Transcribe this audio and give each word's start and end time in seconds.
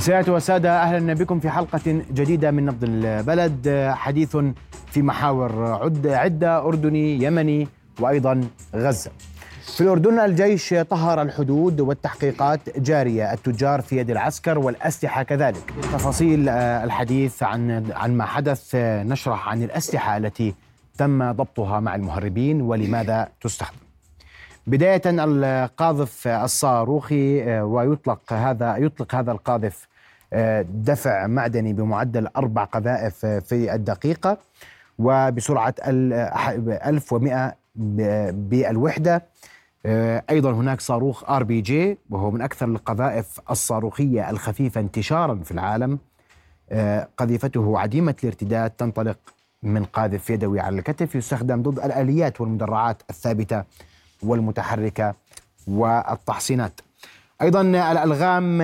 سيادة 0.00 0.32
والسادة 0.32 0.82
أهلا 0.82 1.14
بكم 1.14 1.40
في 1.40 1.50
حلقة 1.50 2.02
جديدة 2.12 2.50
من 2.50 2.64
نبض 2.64 2.84
البلد. 2.84 3.90
حديث 3.94 4.36
في 4.86 5.02
محاور 5.02 5.80
عدة 6.04 6.58
أردني 6.58 7.22
يمني 7.22 7.68
وأيضا 8.00 8.40
غزة. 8.76 9.10
في 9.76 9.80
الأردن 9.80 10.18
الجيش 10.18 10.74
طهر 10.74 11.22
الحدود 11.22 11.80
والتحقيقات 11.80 12.78
جارية. 12.78 13.32
التجار 13.32 13.80
في 13.80 13.96
يد 13.96 14.10
العسكر 14.10 14.58
والأسلحة 14.58 15.22
كذلك. 15.22 15.72
تفاصيل 15.82 16.48
الحديث 16.48 17.42
عن 17.42 17.92
عن 17.92 18.16
ما 18.16 18.24
حدث 18.24 18.74
نشرح 18.74 19.48
عن 19.48 19.62
الأسلحة 19.62 20.16
التي 20.16 20.54
تم 20.98 21.32
ضبطها 21.32 21.80
مع 21.80 21.94
المهربين 21.94 22.62
ولماذا 22.62 23.28
تستخدم. 23.40 23.76
بداية 24.66 25.02
القاذف 25.06 26.28
الصاروخي 26.28 27.42
ويطلق 27.60 28.32
هذا 28.32 28.76
يطلق 28.76 29.14
هذا 29.14 29.32
القاذف 29.32 29.88
دفع 30.62 31.26
معدني 31.26 31.72
بمعدل 31.72 32.26
أربع 32.36 32.64
قذائف 32.64 33.26
في 33.26 33.74
الدقيقة 33.74 34.38
وبسرعة 34.98 35.74
1100 35.86 37.56
بالوحدة. 38.30 39.22
أيضا 40.30 40.52
هناك 40.52 40.80
صاروخ 40.80 41.30
آر 41.30 41.42
بي 41.42 41.60
جي 41.60 41.98
وهو 42.10 42.30
من 42.30 42.42
أكثر 42.42 42.66
القذائف 42.66 43.40
الصاروخية 43.50 44.30
الخفيفة 44.30 44.80
انتشارا 44.80 45.34
في 45.44 45.50
العالم. 45.50 45.98
قذيفته 47.16 47.78
عديمة 47.78 48.14
الارتداد 48.24 48.70
تنطلق 48.70 49.18
من 49.62 49.84
قاذف 49.84 50.30
يدوي 50.30 50.60
على 50.60 50.78
الكتف 50.78 51.14
يستخدم 51.14 51.62
ضد 51.62 51.78
الآليات 51.78 52.40
والمدرعات 52.40 53.02
الثابتة 53.10 53.64
والمتحركة 54.22 55.14
والتحصينات. 55.68 56.80
أيضا 57.42 57.60
الألغام 57.60 58.58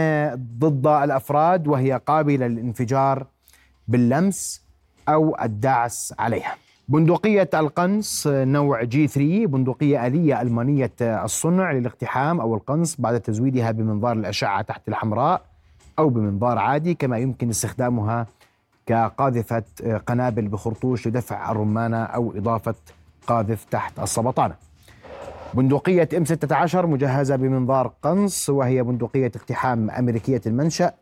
ضد 0.59 0.87
الأفراد 0.87 1.69
وهي 1.69 2.01
قابلة 2.07 2.47
للانفجار 2.47 3.27
باللمس 3.88 4.63
أو 5.09 5.37
الدعس 5.43 6.15
عليها. 6.18 6.55
بندقية 6.88 7.51
القنص 7.55 8.27
نوع 8.27 8.83
جي 8.83 9.07
3 9.07 9.46
بندقية 9.46 10.07
آلية 10.07 10.43
ألمانية 10.43 10.93
الصنع 11.01 11.73
للاقتحام 11.73 12.41
أو 12.41 12.55
القنص 12.55 12.96
بعد 13.01 13.21
تزويدها 13.21 13.71
بمنظار 13.71 14.13
الأشعة 14.13 14.63
تحت 14.63 14.88
الحمراء 14.88 15.43
أو 15.99 16.09
بمنظار 16.09 16.59
عادي 16.59 16.95
كما 16.95 17.18
يمكن 17.18 17.49
استخدامها 17.49 18.27
كقاذفة 18.87 19.63
قنابل 20.07 20.49
بخرطوش 20.49 21.09
لدفع 21.09 21.51
الرمانة 21.51 22.05
أو 22.05 22.33
إضافة 22.37 22.74
قاذف 23.27 23.65
تحت 23.65 23.99
السبطانة 23.99 24.55
بندقية 25.55 26.09
إم 26.16 26.25
16 26.25 26.87
مجهزة 26.87 27.37
بمنظار 27.37 27.93
قنص 28.02 28.49
وهي 28.51 28.83
بندقية 28.83 29.33
اقتحام 29.37 29.91
أمريكية 29.91 30.41
المنشأ 30.47 30.93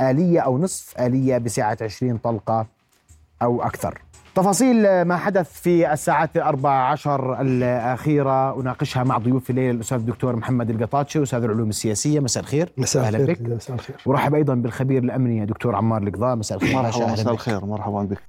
آلية 0.00 0.40
أو 0.40 0.58
نصف 0.58 1.00
آلية 1.00 1.38
بسعة 1.38 1.78
20 1.82 2.16
طلقة 2.16 2.66
أو 3.42 3.62
أكثر. 3.62 4.02
تفاصيل 4.34 5.02
ما 5.02 5.16
حدث 5.16 5.52
في 5.52 5.92
الساعات 5.92 6.36
الأربع 6.36 6.70
عشر 6.70 7.40
الأخيرة 7.40 8.60
أناقشها 8.60 9.04
مع 9.04 9.18
ضيوف 9.18 9.50
الليلة 9.50 9.70
الأستاذ 9.70 9.98
الدكتور 9.98 10.36
محمد 10.36 10.70
القطاتشي 10.70 11.22
أستاذ 11.22 11.42
العلوم 11.44 11.68
السياسية. 11.68 12.20
مساء 12.20 12.42
الخير. 12.42 12.72
مساء 12.76 13.04
أهلا 13.04 13.18
الخير. 13.18 13.34
بك. 13.34 13.40
مساء 13.50 13.76
الخير. 13.76 13.96
ورحب 14.06 14.34
أيضا 14.34 14.54
بالخبير 14.54 15.02
الأمني 15.02 15.46
دكتور 15.46 15.74
عمار 15.76 16.02
القضاء. 16.02 16.36
مساء 16.36 16.58
الخير. 16.58 16.76
مرحبا 16.76 17.12
مساء. 17.12 17.32
الخير. 17.32 17.64
مرحبا 17.64 18.02
بك. 18.02 18.22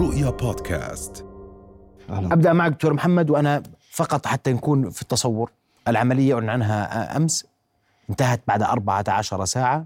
رؤيا 0.00 0.30
بودكاست. 0.30 1.29
أهلا. 2.10 2.32
أبدأ 2.32 2.52
معك 2.52 2.72
دكتور 2.72 2.92
محمد 2.92 3.30
وأنا 3.30 3.62
فقط 3.90 4.26
حتى 4.26 4.52
نكون 4.52 4.90
في 4.90 5.02
التصور 5.02 5.50
العملية 5.88 6.34
أعلن 6.34 6.48
عنها 6.48 7.16
أمس 7.16 7.46
انتهت 8.10 8.40
بعد 8.48 8.62
14 8.62 9.44
ساعة. 9.44 9.84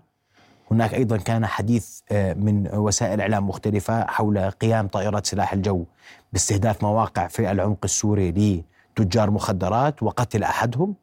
هناك 0.71 0.95
أيضا 0.95 1.17
كان 1.17 1.47
حديث 1.47 2.01
آه، 2.13 2.33
من 2.35 2.69
وسائل 2.75 3.21
إعلام 3.21 3.49
مختلفة 3.49 4.07
حول 4.07 4.51
قيام 4.51 4.89
طائرات 4.89 5.27
سلاح 5.27 5.53
الجو 5.53 5.85
باستهداف 6.33 6.83
مواقع 6.83 7.27
في 7.29 7.51
العمق 7.51 7.79
السوري 7.85 8.65
لتجار 8.99 9.31
مخدرات 9.31 10.03
وقتل 10.03 10.43
أحدهم. 10.43 10.95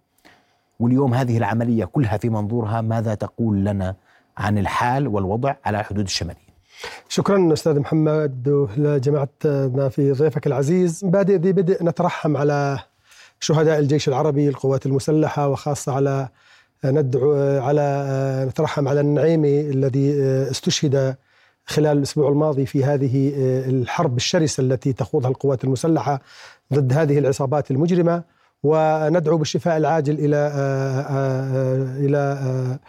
واليوم 0.79 1.13
هذه 1.13 1.37
العملية 1.37 1.85
كلها 1.85 2.17
في 2.17 2.29
منظورها 2.29 2.81
ماذا 2.81 3.15
تقول 3.15 3.65
لنا 3.65 3.95
عن 4.37 4.57
الحال 4.57 5.07
والوضع 5.07 5.55
على 5.65 5.79
الحدود 5.79 6.05
الشمالية؟ 6.05 6.50
شكرا 7.09 7.53
أستاذ 7.53 7.79
محمد 7.79 8.67
لجماعتنا 8.77 9.89
في 9.89 10.11
ضيفك 10.11 10.47
العزيز. 10.47 11.05
بادئ 11.05 11.35
ذي 11.35 11.51
بدء 11.51 11.83
نترحم 11.83 12.37
على 12.37 12.79
شهداء 13.39 13.79
الجيش 13.79 14.07
العربي 14.07 14.49
القوات 14.49 14.85
المسلحة 14.85 15.47
وخاصة 15.47 15.91
على 15.93 16.29
ندعو 16.85 17.33
على 17.61 18.45
نترحم 18.49 18.87
على 18.87 18.99
النعيمي 18.99 19.61
الذي 19.61 20.21
استشهد 20.23 21.15
خلال 21.65 21.97
الأسبوع 21.97 22.29
الماضي 22.29 22.65
في 22.65 22.83
هذه 22.83 23.33
الحرب 23.69 24.17
الشرسة 24.17 24.61
التي 24.61 24.93
تخوضها 24.93 25.29
القوات 25.29 25.63
المسلحة 25.63 26.21
ضد 26.73 26.93
هذه 26.93 27.19
العصابات 27.19 27.71
المجرمة. 27.71 28.23
وندعو 28.63 29.37
بالشفاء 29.37 29.77
العاجل 29.77 30.13
إلى 30.19 30.51
إلى 31.99 32.79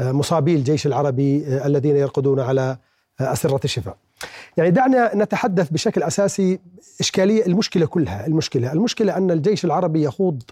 مصابي 0.00 0.54
الجيش 0.54 0.86
العربي 0.86 1.44
الذين 1.66 1.96
يرقدون 1.96 2.40
على 2.40 2.76
أسرة 3.22 3.60
الشفاء. 3.64 3.96
يعني 4.56 4.70
دعنا 4.70 5.10
نتحدث 5.14 5.70
بشكل 5.70 6.02
أساسي 6.02 6.58
إشكالية 7.00 7.46
المشكلة 7.46 7.86
كلها 7.86 8.26
المشكلة 8.26 8.72
المشكلة 8.72 9.16
أن 9.16 9.30
الجيش 9.30 9.64
العربي 9.64 10.02
يخوض 10.02 10.42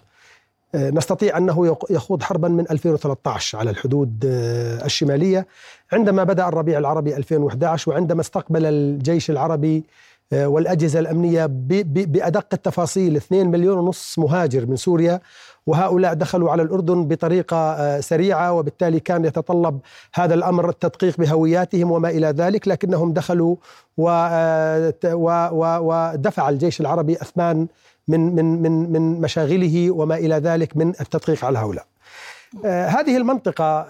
آه، 0.75 0.89
نستطيع 0.89 1.37
أنه 1.37 1.77
يخوض 1.89 2.23
حربا 2.23 2.47
من 2.47 2.65
2013 2.71 3.57
على 3.57 3.69
الحدود 3.69 4.25
آه، 4.25 4.85
الشمالية. 4.85 5.47
عندما 5.93 6.23
بدأ 6.23 6.47
الربيع 6.47 6.77
العربي 6.77 7.17
2011 7.17 7.91
وعندما 7.91 8.21
استقبل 8.21 8.65
الجيش 8.65 9.31
العربي 9.31 9.83
آه، 10.33 10.47
والأجهزة 10.47 10.99
الأمنية 10.99 11.45
بأدق 11.45 12.47
التفاصيل 12.53 13.15
2 13.15 13.51
مليون 13.51 13.77
ونص 13.77 14.19
مهاجر 14.19 14.65
من 14.65 14.75
سوريا 14.75 15.21
وهؤلاء 15.67 16.13
دخلوا 16.13 16.51
على 16.51 16.61
الأردن 16.63 17.07
بطريقة 17.07 17.57
آه، 17.57 17.99
سريعة 17.99 18.53
وبالتالي 18.53 18.99
كان 18.99 19.25
يتطلب 19.25 19.79
هذا 20.13 20.33
الأمر 20.33 20.69
التدقيق 20.69 21.17
بهوياتهم 21.17 21.91
وما 21.91 22.09
إلى 22.09 22.27
ذلك 22.27 22.67
لكنهم 22.67 23.13
دخلوا 23.13 23.55
آه، 24.07 24.93
ودفع 25.81 26.49
الجيش 26.49 26.81
العربي 26.81 27.13
أثمان 27.21 27.67
من 28.07 28.35
من 28.35 28.61
من 28.61 28.91
من 28.91 29.21
مشاغله 29.21 29.91
وما 29.91 30.15
إلى 30.15 30.35
ذلك 30.35 30.77
من 30.77 30.89
التدقيق 30.89 31.45
على 31.45 31.59
هؤلاء. 31.59 31.85
آه، 32.65 32.87
هذه 32.87 33.17
المنطقة 33.17 33.81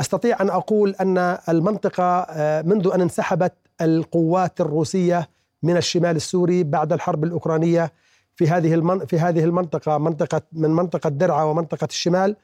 أستطيع 0.00 0.40
أن 0.40 0.50
أقول 0.50 0.94
أن 1.00 1.38
المنطقة 1.48 2.26
منذ 2.62 2.90
أن 2.94 3.00
انسحبت 3.00 3.52
القوات 3.80 4.60
الروسية 4.60 5.28
من 5.62 5.76
الشمال 5.76 6.16
السوري 6.16 6.64
بعد 6.64 6.92
الحرب 6.92 7.24
الأوكرانية 7.24 7.92
في 8.38 8.48
هذه 8.48 8.74
المن 8.74 9.06
في 9.06 9.18
هذه 9.18 9.44
المنطقة 9.44 9.98
منطقة 9.98 10.42
من 10.52 10.70
منطقة 10.70 11.10
درعا 11.10 11.42
ومنطقة 11.44 11.84
الشمال 11.90 12.36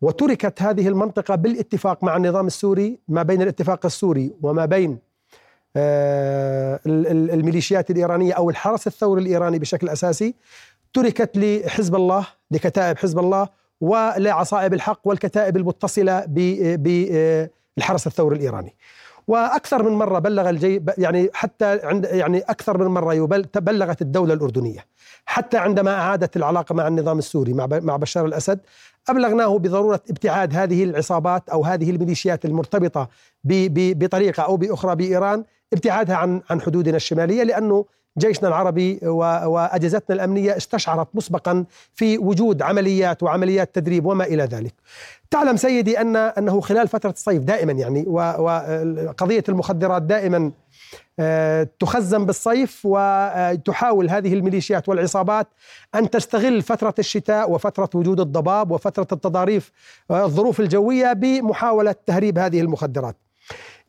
وتركت 0.00 0.62
هذه 0.62 0.88
المنطقة 0.88 1.34
بالاتفاق 1.34 2.04
مع 2.04 2.16
النظام 2.16 2.46
السوري 2.46 2.98
ما 3.08 3.22
بين 3.22 3.42
الاتفاق 3.42 3.86
السوري 3.86 4.32
وما 4.42 4.64
بين 4.64 4.98
آه، 5.76 6.80
ال- 6.86 7.06
ال- 7.06 7.30
الميليشيات 7.30 7.90
الإيرانية 7.90 8.32
أو 8.32 8.50
الحرس 8.50 8.86
الثوري 8.86 9.22
الإيراني 9.22 9.58
بشكل 9.58 9.88
أساسي 9.88 10.34
تركت 10.92 11.30
لحزب 11.38 11.94
الله 11.94 12.26
لكتائب 12.50 12.98
حزب 12.98 13.18
الله 13.18 13.48
ولعصائب 13.80 14.74
الحق 14.74 15.00
والكتائب 15.04 15.56
المتصلة 15.56 16.24
بالحرس 16.26 18.06
الثوري 18.06 18.36
الإيراني. 18.36 18.74
وأكثر 19.28 19.82
من 19.82 19.92
مرة 19.92 20.18
بلغ 20.18 20.50
الجي 20.50 20.84
يعني 20.98 21.30
حتى 21.32 21.80
عند 21.82 22.04
يعني 22.04 22.38
أكثر 22.38 22.78
من 22.78 22.86
مرة 22.86 23.14
يبل 23.14 23.46
بلغت 23.56 24.02
الدولة 24.02 24.34
الأردنية. 24.34 24.86
حتى 25.26 25.56
عندما 25.56 25.94
أعادت 25.94 26.36
العلاقة 26.36 26.74
مع 26.74 26.88
النظام 26.88 27.18
السوري 27.18 27.52
مع 27.52 27.66
مع 27.70 27.96
بشار 27.96 28.26
الأسد 28.26 28.60
أبلغناه 29.08 29.58
بضرورة 29.58 30.00
ابتعاد 30.10 30.56
هذه 30.56 30.84
العصابات 30.84 31.48
أو 31.48 31.64
هذه 31.64 31.90
الميليشيات 31.90 32.44
المرتبطة 32.44 33.08
بطريقة 33.44 34.42
أو 34.42 34.56
بأخرى 34.56 34.96
بإيران 34.96 35.44
ابتعادها 35.72 36.16
عن 36.16 36.42
عن 36.50 36.60
حدودنا 36.60 36.96
الشمالية 36.96 37.42
لأنه 37.42 37.84
جيشنا 38.18 38.48
العربي 38.48 38.98
وأجهزتنا 39.02 40.16
الأمنية 40.16 40.56
استشعرت 40.56 41.08
مسبقا 41.14 41.64
في 41.94 42.18
وجود 42.18 42.62
عمليات 42.62 43.22
وعمليات 43.22 43.74
تدريب 43.74 44.06
وما 44.06 44.24
إلى 44.24 44.42
ذلك. 44.42 44.74
تعلم 45.30 45.56
سيدي 45.56 46.00
ان 46.00 46.16
أنه 46.16 46.60
خلال 46.60 46.88
فترة 46.88 47.10
الصيف 47.10 47.42
دائما 47.42 47.72
يعني 47.72 48.04
وقضيه 48.06 49.44
المخدرات 49.48 50.02
دائما 50.02 50.52
آه، 51.18 51.68
تخزن 51.80 52.26
بالصيف 52.26 52.80
وتحاول 52.84 54.10
هذه 54.10 54.34
الميليشيات 54.34 54.88
والعصابات 54.88 55.48
أن 55.94 56.10
تستغل 56.10 56.62
فترة 56.62 56.94
الشتاء 56.98 57.50
وفترة 57.50 57.90
وجود 57.94 58.20
الضباب 58.20 58.70
وفترة 58.70 59.06
التضاريف 59.12 59.72
آه، 60.10 60.24
الظروف 60.24 60.60
الجوية 60.60 61.12
بمحاولة 61.12 61.94
تهريب 62.06 62.38
هذه 62.38 62.60
المخدرات. 62.60 63.16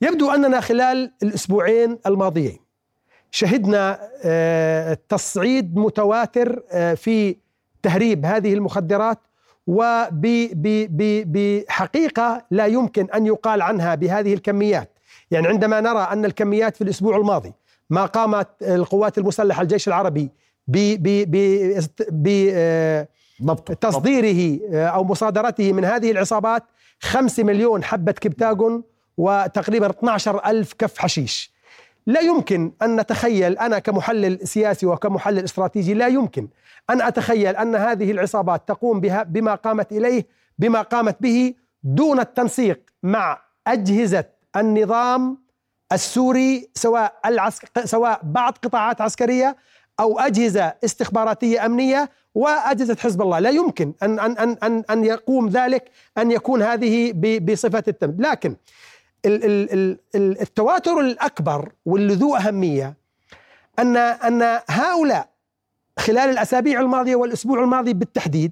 يبدو 0.02 0.32
أننا 0.32 0.60
خلال 0.60 1.12
الأسبوعين 1.24 2.00
الماضيين 2.06 2.67
شهدنا 3.32 4.00
آه، 4.24 4.98
تصعيد 5.10 5.76
متواتر 5.78 6.64
آه، 6.72 6.94
في 6.94 7.36
تهريب 7.84 8.26
هذه 8.26 8.54
المخدرات 8.54 9.20
وبحقيقة 9.68 10.76
لا 12.52 12.66
يمكن 12.66 13.08
أن 13.16 13.26
يقال 13.26 13.62
عنها 13.62 13.96
بهذه 13.96 14.34
الكميات. 14.34 14.90
يعني 15.32 15.48
عندما 15.48 15.82
نرى 15.82 16.00
أن 16.00 16.26
الكميات 16.26 16.76
في 16.76 16.84
الأسبوع 16.84 17.18
الماضي 17.18 17.54
ما 17.90 18.06
قامت 18.06 18.48
القوات 18.62 19.18
المسلحة 19.18 19.62
الجيش 19.62 19.88
العربي 19.88 20.30
بتصديره 23.40 24.60
أو 24.74 25.04
مصادرته 25.04 25.74
من 25.74 25.86
هذه 25.86 26.12
العصابات 26.12 26.64
خمسة 27.00 27.44
مليون 27.44 27.84
حبة 27.84 28.12
كبتاغون 28.12 28.84
وتقريبا 29.18 29.90
12 29.90 30.46
ألف 30.46 30.74
كف 30.74 30.98
حشيش. 30.98 31.57
لا 32.08 32.20
يمكن 32.20 32.72
أن 32.82 33.00
نتخيل 33.00 33.58
أنا 33.58 33.80
كمحلل 33.80 34.48
سياسي 34.48 34.86
وكمحلل 34.86 35.44
استراتيجي 35.44 35.94
لا 35.94 36.08
يمكن 36.08 36.48
أن 36.90 37.02
أتخيل 37.02 37.56
أن 37.56 37.76
هذه 37.76 38.12
العصابات 38.12 38.68
تقوم 38.68 39.00
بها 39.00 39.24
بما 39.24 39.56
قامت 39.56 39.92
إليه 39.92 40.28
بما 40.60 40.82
قامت 40.82 41.18
به 41.22 41.54
دون 41.84 42.20
التنسيق 42.20 42.80
مع 43.04 43.42
أجهزة 43.68 44.26
النظام 44.56 45.38
السوري 45.92 46.70
سواء 46.74 47.14
العسك... 47.26 47.86
سواء 47.86 48.20
بعض 48.24 48.58
قطاعات 48.64 49.02
عسكرية 49.02 49.58
أو 50.00 50.20
أجهزة 50.20 50.74
استخباراتية 50.86 51.66
أمنية 51.66 52.10
وأجهزة 52.36 52.96
حزب 52.96 53.22
الله. 53.22 53.40
لا 53.40 53.50
يمكن 53.50 53.94
أن 54.04 54.20
أن 54.20 54.38
أن 54.38 54.58
أن, 54.64 54.84
أن 54.90 55.06
يقوم 55.06 55.50
ذلك 55.50 55.92
أن 56.18 56.32
يكون 56.32 56.62
هذه 56.62 57.14
بصفة 57.40 57.84
التم. 57.88 58.16
لكن 58.20 58.56
التواتر 60.16 61.00
الأكبر 61.00 61.72
واللي 61.86 62.14
ذو 62.14 62.36
أهمية 62.36 62.98
أن 63.80 63.98
أن 63.98 64.60
هؤلاء 64.70 65.30
خلال 66.00 66.30
الأسابيع 66.30 66.82
الماضية 66.82 67.16
والأسبوع 67.16 67.64
الماضي 67.64 67.94
بالتحديد 67.94 68.52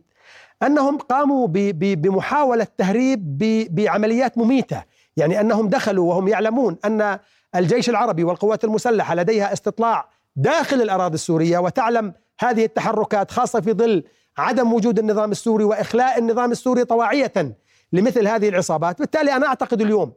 أنهم 0.63 0.97
قاموا 0.97 1.47
بمحاولة 1.71 2.67
تهريب 2.77 3.37
بعمليات 3.71 4.37
مميتة. 4.37 4.83
يعني 5.17 5.41
أنهم 5.41 5.69
دخلوا 5.69 6.09
وهم 6.09 6.27
يعلمون 6.27 6.77
أن 6.85 7.19
الجيش 7.55 7.89
العربي 7.89 8.23
والقوات 8.23 8.63
المسلحة 8.63 9.15
لديها 9.15 9.53
استطلاع 9.53 10.09
داخل 10.35 10.81
الأراضي 10.81 11.15
السورية 11.15 11.57
وتعلم 11.57 12.13
هذه 12.39 12.65
التحركات 12.65 13.31
خاصة 13.31 13.61
في 13.61 13.73
ظل 13.73 14.03
عدم 14.37 14.73
وجود 14.73 14.99
النظام 14.99 15.31
السوري 15.31 15.63
وإخلاء 15.63 16.19
النظام 16.19 16.51
السوري 16.51 16.85
طواعية 16.85 17.55
لمثل 17.93 18.27
هذه 18.27 18.49
العصابات. 18.49 18.99
بالتالي 18.99 19.35
أنا 19.35 19.47
أعتقد 19.47 19.81
اليوم 19.81 20.13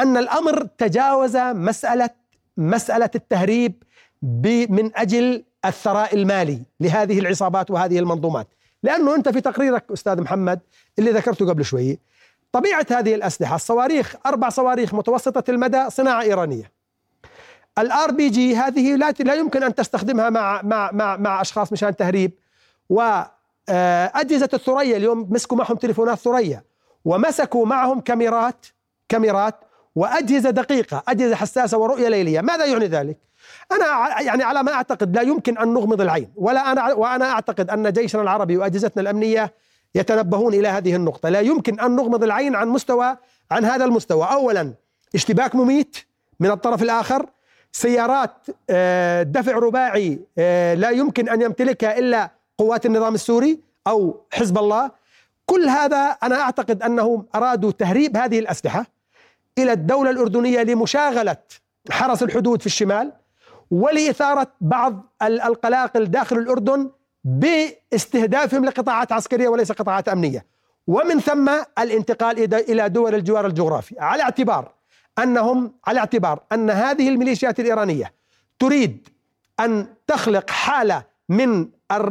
أن 0.00 0.16
الأمر 0.16 0.66
تجاوز 0.78 1.36
مسألة 1.36 2.10
مسألة 2.56 3.10
التهريب 3.14 3.82
من 4.70 4.90
أجل 4.96 5.44
الثراء 5.64 6.14
المالي 6.14 6.62
لهذه 6.80 7.18
العصابات 7.18 7.70
وهذه 7.70 7.98
المنظومات. 7.98 8.48
لأنه 8.82 9.14
أنت 9.14 9.28
في 9.28 9.40
تقريرك 9.40 9.84
أستاذ 9.92 10.20
محمد 10.20 10.60
اللي 10.98 11.10
ذكرته 11.10 11.48
قبل 11.48 11.64
شوي 11.64 11.98
طبيعة 12.52 12.86
هذه 12.90 13.14
الأسلحة 13.14 13.56
الصواريخ 13.56 14.14
أربع 14.26 14.48
صواريخ 14.48 14.94
متوسطة 14.94 15.50
المدى 15.50 15.90
صناعة 15.90 16.22
إيرانية. 16.22 16.72
الار 17.78 18.10
بي 18.10 18.28
جي 18.28 18.56
هذه 18.56 18.94
لا 18.94 19.10
لا 19.20 19.34
يمكن 19.34 19.62
أن 19.62 19.74
تستخدمها 19.74 20.30
مع 20.30 20.62
مع 20.62 20.90
مع 20.92 21.16
مع 21.16 21.40
أشخاص 21.40 21.72
مشان 21.72 21.96
تهريب. 21.96 22.32
واجهزه 22.88 24.48
الثريا 24.54 24.96
اليوم 24.96 25.26
مسكوا 25.30 25.56
معهم 25.56 25.76
تليفونات 25.76 26.18
ثريا 26.18 26.62
ومسكوا 27.04 27.66
معهم 27.66 28.00
كاميرات 28.00 28.66
كاميرات 29.08 29.54
وأجهزة 29.96 30.50
دقيقة 30.50 31.02
أجهزة 31.08 31.34
حساسة 31.34 31.78
ورؤية 31.78 32.08
ليلية. 32.08 32.40
ماذا 32.40 32.64
يعني 32.64 32.86
ذلك؟ 32.86 33.16
أنا 33.72 34.20
يعني 34.20 34.42
على 34.42 34.62
ما 34.62 34.72
أعتقد 34.72 35.16
لا 35.16 35.22
يمكن 35.22 35.58
أن 35.58 35.74
نغمض 35.74 36.00
العين 36.00 36.32
ولا 36.36 36.72
أنا 36.72 36.92
وأنا 36.92 37.32
أعتقد 37.32 37.70
أن 37.70 37.92
جيشنا 37.92 38.22
العربي 38.22 38.56
وأجهزتنا 38.56 39.02
الأمنية 39.02 39.54
يتنبهون 39.94 40.54
إلى 40.54 40.68
هذه 40.68 40.96
النقطة. 40.96 41.28
لا 41.28 41.40
يمكن 41.40 41.80
أن 41.80 41.96
نغمض 41.96 42.24
العين 42.24 42.54
عن 42.54 42.68
مستوى 42.68 43.16
عن 43.50 43.64
هذا 43.64 43.84
المستوى. 43.84 44.24
اولا 44.24 44.74
اشتباك 45.14 45.54
مميت 45.54 45.96
من 46.40 46.50
الطرف 46.50 46.82
الآخر 46.82 47.26
سيارات 47.72 48.46
آه، 48.70 49.22
دفع 49.22 49.52
رباعي 49.52 50.20
آه، 50.38 50.74
لا 50.74 50.90
يمكن 50.90 51.28
أن 51.28 51.42
يمتلكها 51.42 51.98
إلا 51.98 52.30
قوات 52.58 52.86
النظام 52.86 53.14
السوري 53.14 53.60
أو 53.86 54.20
حزب 54.32 54.58
الله. 54.58 54.90
كل 55.46 55.68
هذا 55.68 55.96
أنا 55.96 56.40
أعتقد 56.40 56.82
أنهم 56.82 57.26
أرادوا 57.34 57.70
تهريب 57.70 58.16
هذه 58.16 58.38
الأسلحة. 58.38 58.99
إلى 59.58 59.72
الدولة 59.72 60.10
الأردنية 60.10 60.62
لمشاغلة 60.62 61.36
حرس 61.90 62.22
الحدود 62.22 62.60
في 62.60 62.66
الشمال 62.66 63.12
ولإثارة 63.70 64.46
بعض 64.60 65.14
القلاقل 65.22 66.04
داخل 66.04 66.38
الأردن 66.38 66.90
باستهدافهم 67.24 68.64
لقطاعات 68.64 69.12
عسكرية 69.12 69.48
وليس 69.48 69.72
قطاعات 69.72 70.08
أمنية. 70.08 70.46
ومن 70.86 71.20
ثم 71.20 71.50
الانتقال 71.78 72.54
إلى 72.54 72.88
دول 72.88 73.14
الجوار 73.14 73.46
الجغرافي. 73.46 73.98
على 73.98 74.22
اعتبار 74.22 74.72
انهم 75.18 75.72
على 75.86 76.00
اعتبار 76.00 76.42
أن 76.52 76.70
هذه 76.70 77.08
الميليشيات 77.08 77.60
الإيرانية 77.60 78.12
تريد 78.58 79.08
أن 79.60 79.86
تخلق 80.06 80.50
حالة 80.50 81.04
من 81.28 81.68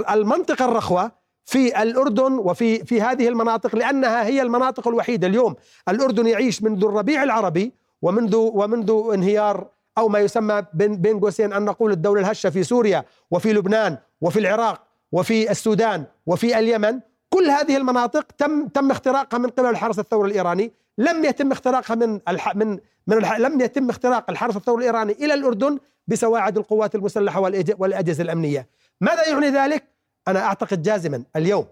المنطقة 0.09 0.65
الرخوة 0.65 1.11
في 1.49 1.81
الأردن 1.81 2.33
وفي 2.33 2.85
في 2.85 3.01
هذه 3.01 3.27
المناطق 3.27 3.75
لأنها 3.75 4.25
هي 4.25 4.41
المناطق 4.41 4.87
الوحيدة 4.87 5.27
اليوم. 5.27 5.55
الأردن 5.89 6.27
يعيش 6.27 6.63
منذ 6.63 6.85
الربيع 6.85 7.23
العربي 7.23 7.73
ومنذ 8.01 8.35
ومنذ 8.35 8.91
انهيار 9.13 9.67
أو 9.97 10.07
ما 10.07 10.19
يسمى 10.19 10.65
بين 10.73 11.19
قوسين 11.19 11.53
أن 11.53 11.65
نقول 11.65 11.91
الدولة 11.91 12.21
الهشة 12.21 12.49
في 12.49 12.63
سوريا 12.63 13.05
وفي 13.31 13.53
لبنان 13.53 13.97
وفي 14.21 14.39
العراق 14.39 14.83
وفي 15.11 15.51
السودان 15.51 16.05
وفي 16.25 16.59
اليمن. 16.59 16.99
كل 17.29 17.49
هذه 17.49 17.77
المناطق 17.77 18.25
تم 18.37 18.67
تم 18.67 18.91
اختراقها 18.91 19.37
من 19.37 19.49
قبل 19.49 19.69
الحرس 19.69 19.99
الثوري 19.99 20.31
الإيراني. 20.31 20.71
لم 20.97 21.25
يتم 21.25 21.51
اختراقها 21.51 21.95
من 21.95 22.19
الح 22.27 22.55
من 22.55 22.79
من 23.07 23.17
الح 23.17 23.37
لم 23.39 23.61
يتم 23.61 23.89
اختراق 23.89 24.29
الحرس 24.29 24.55
الثوري 24.55 24.89
الإيراني 24.89 25.11
إلى 25.11 25.33
الأردن 25.33 25.79
بسواعد 26.07 26.57
القوات 26.57 26.95
المسلحة 26.95 27.39
والأجهزة 27.79 28.23
الأمنية. 28.23 28.67
ماذا 29.01 29.27
يعني 29.27 29.49
ذلك؟ 29.49 29.98
أنا 30.27 30.39
أعتقد 30.39 30.81
جازما 30.81 31.23
اليوم 31.35 31.65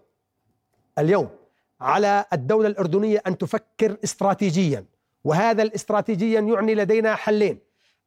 اليوم 1.00 1.30
على 1.82 2.26
الدولة 2.34 2.68
الأردنية 2.68 3.22
أن 3.28 3.38
تفكر 3.38 3.98
استراتيجيا 4.04 4.86
وهذا 5.24 5.64
الاستراتيجيا 5.64 6.40
يعني 6.40 6.76
لدينا 6.76 7.16
حلين. 7.16 7.60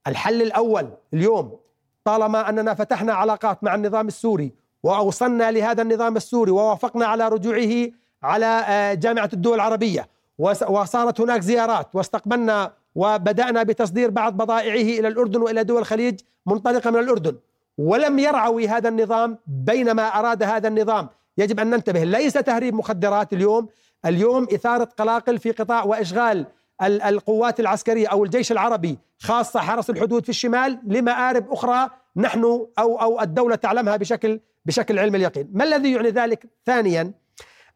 الحل 0.06 0.42
الأول 0.42 0.88
اليوم 1.14 1.58
طالما 2.04 2.48
أننا 2.48 2.74
فتحنا 2.74 3.12
علاقات 3.12 3.64
مع 3.64 3.74
النظام 3.74 4.06
السوري 4.08 4.52
وأوصلنا 4.82 5.50
لهذا 5.50 5.82
النظام 5.82 6.16
السوري 6.16 6.50
ووافقنا 6.50 7.06
على 7.06 7.28
رجوعه 7.28 7.90
على 8.22 8.46
آه، 8.46 8.94
جامعة 8.94 9.30
الدول 9.32 9.54
العربية 9.54 10.08
وصارت 10.38 11.20
هناك 11.20 11.40
زيارات 11.40 11.94
واستقبلنا 11.94 12.72
وبدأنا 12.94 13.62
بتصدير 13.62 14.10
بعض 14.10 14.36
بضائعه 14.36 14.98
إلى 14.98 15.08
الأردن 15.08 15.40
وإلى 15.42 15.64
دول 15.64 15.80
الخليج 15.80 16.20
منطلقة 16.46 16.90
من 16.90 16.98
الأردن. 16.98 17.36
ولم 17.80 18.18
يرعوي 18.18 18.68
هذا 18.68 18.88
النظام 18.88 19.38
بينما 19.46 20.02
أراد 20.02 20.42
هذا 20.42 20.68
النظام. 20.68 21.08
يجب 21.38 21.60
أن 21.60 21.70
ننتبه 21.70 22.04
ليس 22.04 22.32
تهريب 22.32 22.74
مخدرات 22.74 23.32
اليوم. 23.32 23.68
اليوم 24.06 24.46
إثارة 24.54 24.84
قلاقل 24.84 25.38
في 25.38 25.50
قطاع 25.50 25.84
وإشغال 25.84 26.46
القوات 26.82 27.60
العسكرية 27.60 28.08
أو 28.08 28.24
الجيش 28.24 28.52
العربي 28.52 28.98
خاصة 29.18 29.60
حرس 29.60 29.90
الحدود 29.90 30.22
في 30.22 30.28
الشمال 30.28 30.78
لمآرب 30.86 31.52
أخرى 31.52 31.90
نحن 32.16 32.44
أو 32.78 33.00
أو 33.00 33.20
الدولة 33.20 33.54
تعلمها 33.54 33.96
بشكل 33.96 34.40
بشكل 34.64 34.98
علم 34.98 35.14
اليقين، 35.14 35.50
ما 35.52 35.64
الذي 35.64 35.92
يعني 35.92 36.10
ذلك؟ 36.10 36.46
ثانيا 36.66 37.12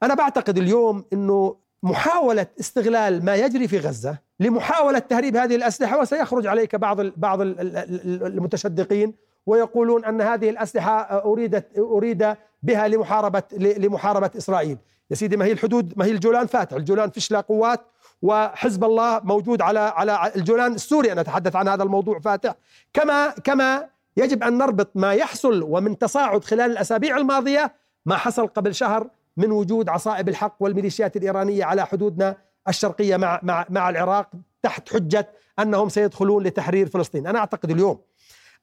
أنا 0.03 0.15
بعتقد 0.15 0.59
اليوم 0.59 1.05
إنه 1.13 1.57
محاولة 1.83 2.47
استغلال 2.61 3.25
ما 3.25 3.35
يجري 3.35 3.69
في 3.69 3.79
غزة 3.79 4.19
لمحاولة 4.41 4.99
تهريب 4.99 5.37
هذه 5.37 5.57
الأسلحة 5.57 6.01
وسيخرج 6.01 6.47
عليك 6.47 6.77
بعض 6.77 7.01
بعض 7.01 7.39
المتشدقين 7.41 9.15
ويقولون 9.47 10.05
أن 10.05 10.21
هذه 10.21 10.51
الأسلحة 10.51 11.01
أريدت 11.25 11.79
أريد 11.79 12.37
بها 12.63 12.89
لمحاربة 12.89 13.43
لمحاربة 13.57 14.31
إسرائيل. 14.37 14.79
يا 15.11 15.17
سيدي 15.17 15.37
ما 15.37 15.45
هي 15.45 15.53
الحدود 15.53 15.93
ما 15.97 16.05
هي 16.05 16.11
الجولان 16.11 16.47
فاتح. 16.47 16.77
الجولان 16.77 17.11
فيش 17.11 17.31
لا 17.31 17.41
قوات 17.41 17.81
وحزب 18.23 18.85
الله 18.85 19.21
موجود 19.25 19.63
على 19.63 19.81
على 19.81 20.33
الجولان 20.37 20.73
السوري. 20.73 21.13
أنا 21.13 21.21
أتحدث 21.21 21.57
عن 21.57 21.69
هذا 21.69 21.83
الموضوع 21.83 22.19
فاتح. 22.19 22.55
كما 22.93 23.31
كما 23.31 23.89
يجب 24.17 24.43
أن 24.43 24.59
نربط 24.59 24.91
ما 24.95 25.13
يحصل 25.13 25.63
ومن 25.63 25.99
تصاعد 25.99 26.45
خلال 26.45 26.71
الأسابيع 26.71 27.17
الماضية 27.17 27.75
ما 28.07 28.17
حصل 28.17 28.47
قبل 28.47 28.75
شهر 28.75 29.09
من 29.37 29.51
وجود 29.51 29.89
عصائب 29.89 30.29
الحق 30.29 30.57
والميليشيات 30.61 31.17
الإيرانية 31.17 31.65
على 31.65 31.87
حدودنا 31.87 32.37
الشرقية 32.69 33.17
مع 33.17 33.41
مع 33.43 33.67
مع 33.71 33.91
العراق 33.91 34.31
تحت 34.63 34.93
حجة 34.93 35.29
أنهم 35.59 35.89
سيدخلون 35.89 36.43
لتحرير 36.43 36.89
فلسطين، 36.89 37.27
أنا 37.27 37.39
أعتقد 37.39 37.71
اليوم 37.71 37.99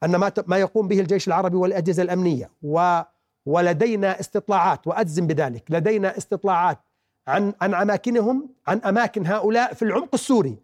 أن 0.04 0.16
ما 0.16 0.32
ما 0.48 0.58
يقوم 0.58 0.88
به 0.88 1.00
الجيش 1.00 1.28
العربي 1.28 1.58
والأجهزة 1.58 2.04
الأمنية 2.04 2.50
و 2.64 3.02
ولدينا 3.46 4.20
استطلاعات 4.20 4.88
وأجزم 4.88 5.28
بذلك، 5.28 5.64
لدينا 5.70 6.18
استطلاعات 6.18 6.80
عن 7.28 7.54
عن 7.62 7.74
أماكنهم 7.74 8.50
عن 8.68 8.78
أماكن 8.80 9.28
هؤلاء 9.28 9.74
في 9.74 9.82
العمق 9.82 10.10
السوري 10.14 10.58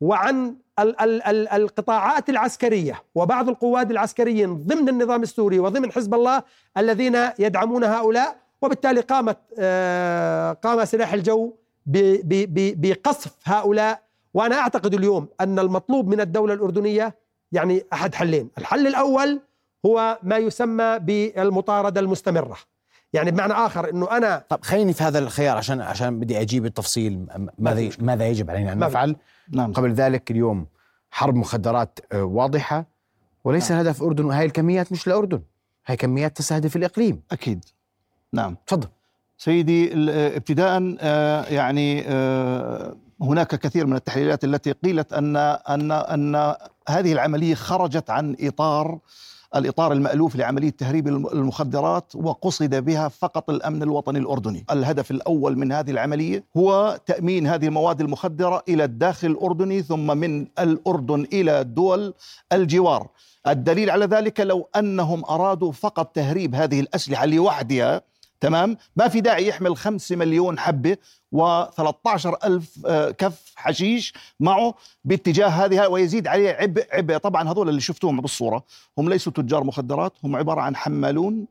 وعن 0.00 0.56
ال 0.78 1.00
ال 1.00 1.22
ال 1.22 1.48
القطاعات 1.48 2.30
العسكرية 2.30 3.02
وبعض 3.14 3.48
القواد 3.48 3.90
العسكريين 3.90 4.54
ضمن 4.66 4.88
النظام 4.88 5.22
السوري 5.22 5.58
وضمن 5.58 5.92
حزب 5.92 6.14
الله 6.14 6.42
الذين 6.76 7.18
يدعمون 7.38 7.84
هؤلاء 7.84 8.36
وبالتالي 8.62 9.00
قامت 9.00 9.38
آه، 9.58 10.52
قام 10.52 10.84
سلاح 10.84 11.12
الجو 11.12 11.52
بقصف 11.86 13.32
هؤلاء. 13.44 14.02
وأنا 14.34 14.56
أعتقد 14.58 14.94
اليوم 14.94 15.28
أن 15.40 15.58
المطلوب 15.58 16.08
من 16.08 16.20
الدولة 16.20 16.54
الأردنية 16.54 17.14
يعني 17.52 17.84
أحد 17.92 18.14
حلين، 18.14 18.48
الحل 18.58 18.86
الأول 18.86 19.40
هو 19.86 20.18
ما 20.22 20.36
يسمى 20.36 20.98
بالمطاردة 20.98 22.00
المستمرة. 22.00 22.56
يعني 23.12 23.30
بمعنى 23.30 23.52
آخر 23.52 23.90
إنه 23.90 24.16
أنا 24.16 24.44
طب 24.48 24.62
خليني 24.62 24.92
في 24.92 25.04
هذا 25.04 25.18
الخيار 25.18 25.56
عشان 25.56 25.80
عشان 25.80 26.20
بدي 26.20 26.40
أجيب 26.40 26.66
التفصيل. 26.66 27.26
ماذا 27.58 27.90
ماذا 27.98 28.28
يجب 28.28 28.50
علينا 28.50 28.72
أن. 28.72 28.78
نفعل؟ 28.78 29.16
نعم. 29.50 29.72
قبل 29.72 29.92
ذلك 29.92 30.30
اليوم 30.30 30.66
حرب 31.10 31.34
مخدرات 31.34 31.98
آه، 32.12 32.24
واضحة 32.24 32.84
وليس 33.44 33.70
نعم. 33.70 33.80
الهدف 33.80 34.02
أردن 34.02 34.24
وهي 34.24 34.44
الكميات 34.44 34.92
مش 34.92 35.06
لأردن. 35.06 35.42
هي 35.86 35.96
كميات 35.96 36.36
تستهدف 36.36 36.76
الإقليم. 36.76 37.22
أكيد. 37.32 37.64
نعم. 38.32 38.56
تفضل. 38.66 38.88
سيدي 39.38 39.92
آه، 40.10 40.36
ابتداء 40.36 40.96
آه، 41.00 41.44
يعني 41.44 42.04
هناك 43.22 43.54
كثير 43.54 43.86
من 43.86 43.96
التحليلات 43.96 44.44
التي 44.44 44.72
قيلت 44.72 45.12
ان 45.12 45.36
ان 45.36 45.92
أن 45.92 46.54
هذه 46.88 47.12
العملية 47.12 47.54
خرجت 47.54 48.10
عن 48.10 48.36
اطار 48.40 48.98
الإطار 49.56 49.92
المألوف 49.92 50.36
لعملية 50.36 50.70
تهريب 50.70 51.08
الم- 51.08 51.26
المخدرات 51.26 52.12
وقصد 52.16 52.74
بها 52.74 53.08
فقط 53.08 53.50
الأمن 53.50 53.82
الوطني 53.82 54.18
الأردني. 54.18 54.64
الهدف 54.70 55.10
الأول 55.10 55.58
من 55.58 55.72
هذه 55.72 55.90
العملية 55.90 56.44
هو 56.56 57.00
تأمين 57.06 57.46
هذه 57.46 57.66
المواد 57.66 58.00
المخدرة 58.00 58.62
إلى 58.68 58.84
الداخل 58.84 59.26
الأردني 59.30 59.82
ثم 59.82 60.16
من 60.18 60.46
الأردن 60.58 61.26
إلى 61.32 61.64
دول 61.64 62.14
الجوار. 62.52 63.08
الدليل 63.46 63.90
على 63.90 64.04
ذلك 64.04 64.40
لو 64.40 64.68
أنهم 64.76 65.24
أرادوا 65.24 65.72
فقط 65.72 66.06
تهريب 66.14 66.54
هذه 66.54 66.80
الأسلحة 66.80 67.26
لوحدها 67.26 68.02
تمام 68.40 68.76
ما 68.96 69.08
في 69.08 69.20
داعي 69.20 69.46
يحمل 69.48 69.76
خمسة 69.76 70.16
مليون 70.16 70.58
حبة 70.58 70.96
و13 71.34 72.44
ألف 72.44 72.86
آه، 72.86 73.10
كف 73.10 73.52
حشيش 73.56 74.14
معه 74.40 74.74
باتجاه 75.04 75.48
هذه 75.48 75.86
ويزيد 75.86 76.26
عليه 76.26 76.50
عبء 76.50 76.86
عبء. 76.92 77.16
طبعا 77.16 77.50
هذول 77.52 77.68
اللي 77.68 77.80
شفتوهم 77.80 78.20
بالصورة 78.20 78.64
هم 78.98 79.08
ليسوا 79.08 79.32
تجار 79.32 79.64
مخدرات 79.64 80.12
هم 80.24 80.36
عبارة 80.36 80.60
عن 80.60 80.76
حمالون. 80.76 81.46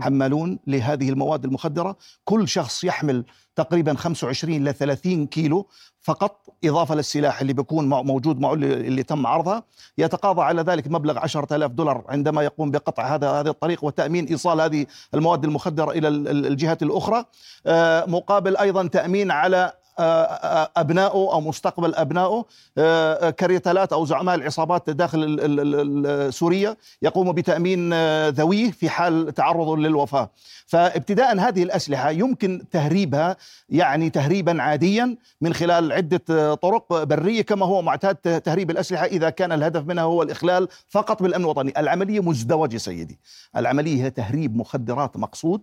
حمالون 0.00 0.58
لهذه 0.66 1.08
المواد 1.08 1.44
المخدرة. 1.44 1.96
كل 2.24 2.48
شخص 2.48 2.84
يحمل 2.84 3.24
تقريبا 3.56 3.94
25 3.94 4.64
ل 4.68 4.74
30 4.74 5.26
كيلو 5.26 5.66
فقط 6.00 6.46
إضافة 6.64 6.94
للسلاح 6.94 7.40
اللي 7.40 7.52
بيكون 7.52 7.88
موجود 7.88 8.40
معه 8.40 8.54
اللي, 8.54 9.02
تم 9.02 9.26
عرضها. 9.26 9.62
يتقاضى 9.98 10.42
على 10.42 10.62
ذلك 10.62 10.88
مبلغ 10.88 11.18
10000 11.18 11.70
دولار 11.70 12.04
عندما 12.08 12.42
يقوم 12.42 12.70
بقطع 12.70 13.14
هذا 13.14 13.30
هذه 13.30 13.48
الطريق 13.48 13.84
وتأمين 13.84 14.24
إيصال 14.26 14.60
هذه 14.60 14.86
المواد 15.14 15.44
المخدرة 15.44 15.90
إلى 15.90 16.08
ال- 16.08 16.28
ال- 16.28 16.46
الجهات 16.46 16.82
الأخرى. 16.82 17.24
آه، 17.66 18.04
مقابل 18.06 18.56
أيضا 18.56 18.86
تأمين 18.88 19.30
على 19.30 19.72
آه، 19.98 20.02
آه، 20.02 20.70
أبنائه 20.76 21.12
أو 21.32 21.40
مستقبل 21.40 21.94
أبنائه. 21.94 22.44
آه، 22.78 23.30
كريتالات 23.30 23.92
أو 23.92 24.04
زعماء 24.04 24.34
العصابات 24.34 24.90
داخل 24.90 26.28
سوريا 26.32 26.76
يقوم 27.02 27.32
بتأمين 27.32 27.90
آه، 27.92 28.28
ذويه 28.28 28.70
في 28.70 28.88
حال 28.90 29.34
تعرضه 29.34 29.76
للوفاة. 29.76 30.30
فابتداء 30.66 31.38
هذه 31.38 31.62
الأسلحة 31.62 32.10
يمكن 32.10 32.62
تهريبها 32.70 33.36
يعني 33.68 34.10
تهريبا 34.10 34.62
عاديا 34.62 35.16
من 35.40 35.54
خلال 35.54 35.92
عدة 35.92 36.20
آه، 36.30 36.54
طرق 36.54 37.02
برية 37.02 37.42
كما 37.42 37.66
هو 37.66 37.82
معتاد 37.82 38.16
تهريب 38.40 38.70
الأسلحة. 38.70 39.04
إذا 39.04 39.30
كان 39.30 39.52
الهدف 39.52 39.86
منها 39.86 40.04
هو 40.04 40.22
الإخلال 40.22 40.68
فقط 40.88 41.22
بالأمن 41.22 41.44
الوطني. 41.44 41.72
العملية 41.78 42.20
مزدوجة 42.22 42.76
سيدي. 42.76 43.18
العملية 43.56 44.04
هي 44.04 44.10
تهريب 44.10 44.56
مخدرات 44.56 45.16
مقصود 45.16 45.62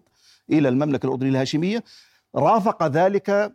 إلى 0.51 0.69
المملكة 0.69 1.05
الأردنية 1.05 1.29
الهاشمية. 1.31 1.83
رافق 2.35 2.87
ذلك 2.87 3.53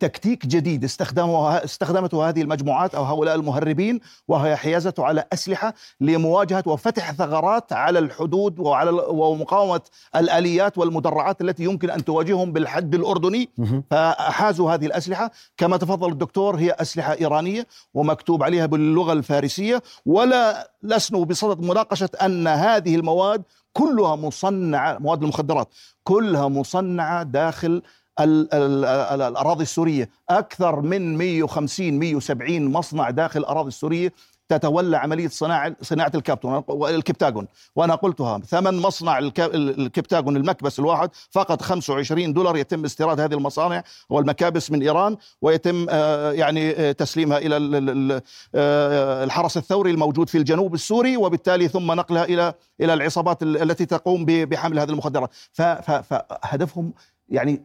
تكتيك 0.00 0.46
جديد 0.46 0.84
استخدمه 0.84 1.56
استخدمته 1.56 2.28
هذه 2.28 2.42
المجموعات 2.42 2.94
أو 2.94 3.02
هؤلاء 3.04 3.34
المهربين 3.34 4.00
وهي 4.28 4.56
حيازته 4.56 5.04
على 5.04 5.24
أسلحة 5.32 5.74
لمواجهة 6.00 6.62
وفتح 6.66 7.12
ثغرات 7.12 7.72
على 7.72 7.98
الحدود 7.98 8.58
وعلى 8.58 8.90
ومقاومة 8.90 9.80
الآليات 10.16 10.78
والمدرعات 10.78 11.40
التي 11.40 11.64
يمكن 11.64 11.90
أن 11.90 12.04
تواجههم 12.04 12.52
بالحد 12.52 12.94
الأردني. 12.94 13.50
فحازوا 13.90 14.74
هذه 14.74 14.86
الأسلحة. 14.86 15.30
كما 15.56 15.76
تفضل 15.76 16.12
الدكتور 16.12 16.56
هي 16.56 16.70
أسلحة 16.70 17.12
إيرانية 17.12 17.66
ومكتوب 17.94 18.42
عليها 18.42 18.66
باللغة 18.66 19.12
الفارسية. 19.12 19.82
ولا 20.06 20.70
لسنا 20.82 21.18
بصدد 21.18 21.60
مناقشة 21.60 22.10
أن 22.22 22.46
هذه 22.46 22.94
المواد 22.94 23.42
كلها 23.72 24.16
مصنعة 24.16 24.98
مواد 24.98 25.22
المخدرات 25.22 25.68
كلها 26.04 26.48
مصنعة 26.48 27.22
داخل 27.22 27.82
ال- 28.20 28.54
ال- 28.54 28.84
ال- 28.84 29.22
الأراضي 29.22 29.62
السورية. 29.62 30.10
أكثر 30.30 30.80
من 30.80 31.18
150 31.18 31.98
170 31.98 32.72
مصنع 32.72 33.10
داخل 33.10 33.40
الأراضي 33.40 33.68
السورية 33.68 34.12
تتولى 34.48 34.96
عملية 34.96 35.28
صناعه 35.28 35.76
صناعة 35.82 36.12
الكابتون 36.14 36.62
الكبتاجون 36.70 37.46
وأنا 37.76 37.94
قلتها 37.94 38.38
ثمن 38.38 38.74
مصنع 38.78 39.18
الكبتاجون 39.18 40.36
المكبس 40.36 40.78
الواحد 40.78 41.10
فقط 41.30 41.62
25 41.62 42.32
دولار 42.32 42.56
يتم 42.56 42.84
استيراد 42.84 43.20
هذه 43.20 43.34
المصانع 43.34 43.82
والمكابس 44.08 44.70
من 44.70 44.82
إيران 44.82 45.16
ويتم 45.42 45.86
آه، 45.90 46.32
يعني 46.32 46.70
آه، 46.70 46.92
تسليمها 46.92 47.38
ال- 47.38 48.22
آه، 48.54 49.24
الحرس 49.24 49.56
الثوري 49.56 49.90
الموجود 49.90 50.28
في 50.28 50.38
الجنوب 50.38 50.74
السوري 50.74 51.16
وبالتالي 51.16 51.68
ثم 51.68 51.92
نقلها 51.92 52.24
إلى 52.24 52.54
إلى 52.80 52.94
العصابات 52.94 53.42
ال- 53.42 53.62
التي 53.62 53.86
تقوم 53.86 54.24
بحمل 54.24 54.78
هذه 54.78 54.90
المخدرات. 54.90 55.30
فهدفهم 55.52 56.92
يعني 57.28 57.62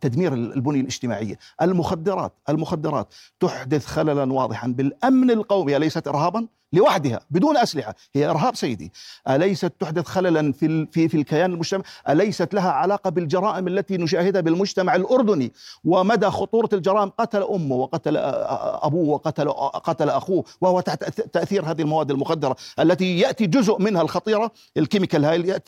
تدمير 0.00 0.34
البنية 0.34 0.80
الاجتماعية. 0.80 1.38
المخدرات 1.62 2.32
المخدرات 2.48 3.14
تحدث 3.40 3.86
خللا 3.86 4.32
واضحا 4.32 4.68
بالأمن 4.68 5.30
القومي 5.30 5.76
أليست 5.76 6.08
إرهابا؟ 6.08 6.48
لوحدها 6.72 7.20
بدون 7.30 7.56
أسلحة. 7.56 7.94
هي 8.14 8.26
إرهاب 8.30 8.56
سيدي. 8.56 8.92
أليست 9.28 9.72
تحدث 9.80 10.06
خللا 10.06 10.52
في 10.52 10.86
في 10.92 11.08
في 11.08 11.16
الكيان 11.16 11.52
المجتمع؟ 11.52 11.82
أليست 12.08 12.54
لها 12.54 12.70
علاقة 12.70 13.10
بالجرائم 13.10 13.68
التي 13.68 13.96
نشاهدها 13.96 14.40
بالمجتمع 14.40 14.94
الأردني؟ 14.96 15.52
ومدى 15.84 16.26
خطورة 16.30 16.68
الجرائم؟ 16.72 17.08
قتل 17.18 17.42
أمه 17.42 17.74
وقتل 17.74 18.16
أبوه 18.16 19.08
وقتل 19.08 19.50
قتل 19.84 20.08
أخوه 20.10 20.44
وهو 20.60 20.80
تحت 20.80 21.04
تأثير 21.20 21.64
هذه 21.70 21.82
المواد 21.82 22.10
المخدرة 22.10 22.56
التي 22.80 23.18
يأتي 23.18 23.46
جزء 23.46 23.78
منها 23.78 24.02
الخطيرة 24.02 24.50
ال 24.76 24.81
chemical 24.81 25.24
هاي 25.24 25.60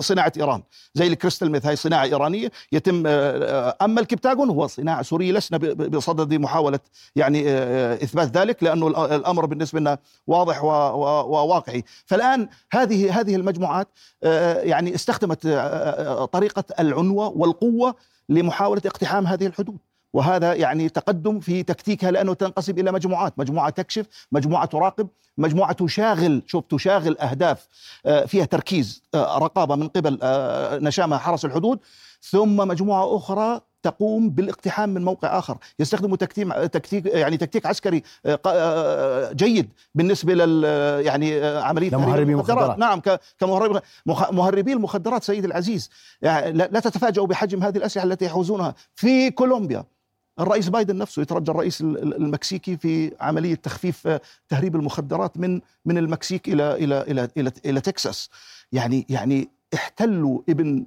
صناعة 0.00 0.32
إيران. 0.36 0.62
زي 0.94 1.06
ال 1.06 1.12
crystal 1.12 1.52
meth 1.52 1.66
هاي 1.66 1.76
صناعة 1.76 2.04
إيرانية. 2.04 2.52
يتم 2.72 3.02
أما 3.06 4.00
الكبتاجون 4.00 4.50
هو 4.50 4.66
صناعة 4.66 5.02
سورية 5.02 5.32
لسنا 5.32 5.58
بصدد 5.72 6.34
محاولة 6.34 6.78
يعني 7.16 7.48
إثبات 7.92 8.36
ذلك 8.36 8.62
لأنه 8.62 8.92
الأ- 8.92 8.98
الأمر 8.98 9.46
بالنسبة 9.46 9.80
لنا 9.80 9.98
و- 10.50 10.66
و- 10.66 11.26
وواقعي. 11.26 11.84
فالآن 12.06 12.48
هذه 12.72 13.20
هذه 13.20 13.36
المجموعات 13.36 13.88
آه، 14.24 14.60
يعني 14.60 14.94
استخدمت 14.94 15.46
آه، 15.46 15.50
آه، 15.58 16.24
طريقة 16.24 16.64
العنوة 16.80 17.28
والقوة 17.28 17.94
لمحاولة 18.28 18.82
اقتحام 18.86 19.26
هذه 19.26 19.46
الحدود. 19.46 19.76
وهذا 20.14 20.54
يعني 20.54 20.88
تقدم 20.88 21.40
في 21.40 21.62
تكتيكها 21.62 22.10
لأنه 22.10 22.34
تنقسم 22.34 22.78
إلى 22.78 22.92
مجموعات، 22.92 23.38
مجموعة 23.38 23.70
تكشف، 23.70 24.06
مجموعة 24.32 24.64
تراقب، 24.64 25.08
مجموعة 25.38 25.72
تشاغل، 25.72 26.42
شوف 26.46 26.64
تشاغل 26.70 27.18
أهداف 27.18 27.68
آه، 28.06 28.24
فيها 28.24 28.44
تركيز 28.44 29.02
آه، 29.14 29.38
رقابة 29.38 29.76
من 29.76 29.88
قبل 29.88 30.18
آه، 30.22 30.78
نشامه 30.78 31.18
حرس 31.18 31.44
الحدود، 31.44 31.78
ثم 32.22 32.56
مجموعة 32.56 33.16
أخرى 33.16 33.60
تقوم 33.82 34.30
بالاقتحام 34.30 34.88
من 34.88 35.04
موقع 35.04 35.38
آخر، 35.38 35.58
يستخدموا 35.78 36.16
تكتيك 36.16 36.48
تكتيك 36.52 37.06
يعني 37.06 37.36
تكتيك 37.36 37.66
عسكري 37.66 38.02
آه، 38.26 38.40
آه، 38.46 39.32
جيد 39.32 39.72
بالنسبة 39.94 40.34
لل 40.34 40.64
يعني 41.06 41.38
آه، 41.44 41.62
عملية 41.62 41.90
تهريب 41.90 42.04
لمهربي 42.06 42.32
المخدرات. 42.32 42.58
مخدرات. 42.58 42.78
نعم 42.78 43.00
كمهربي 43.38 43.80
مهربي 44.06 44.72
المخدرات 44.72 45.22
سيدي 45.24 45.46
العزيز 45.46 45.90
يعني 46.22 46.52
لا 46.52 46.80
تتفاجئوا 46.80 47.26
بحجم 47.26 47.62
هذه 47.62 47.76
الأسلحة 47.76 48.06
التي 48.06 48.24
يحوزونها 48.24 48.74
في 48.94 49.30
كولومبيا 49.30 49.84
الرئيس 50.40 50.68
بايدن 50.68 50.98
نفسه 50.98 51.22
يترجى 51.22 51.50
الرئيس 51.50 51.80
ال- 51.80 52.02
ال- 52.02 52.16
المكسيكي 52.16 52.76
في 52.76 53.12
عملية 53.20 53.54
تخفيف 53.54 54.08
تهريب 54.48 54.76
المخدرات 54.76 55.38
من 55.38 55.60
من 55.84 55.98
المكسيك 55.98 56.48
إلى 56.48 56.74
إلى 56.74 57.00
إلى 57.02 57.28
إلى, 57.36 57.52
إلى 57.66 57.80
تكساس 57.80 58.30
يعني 58.72 59.06
يعني 59.08 59.48
احتلوا 59.74 60.40
ابن 60.48 60.84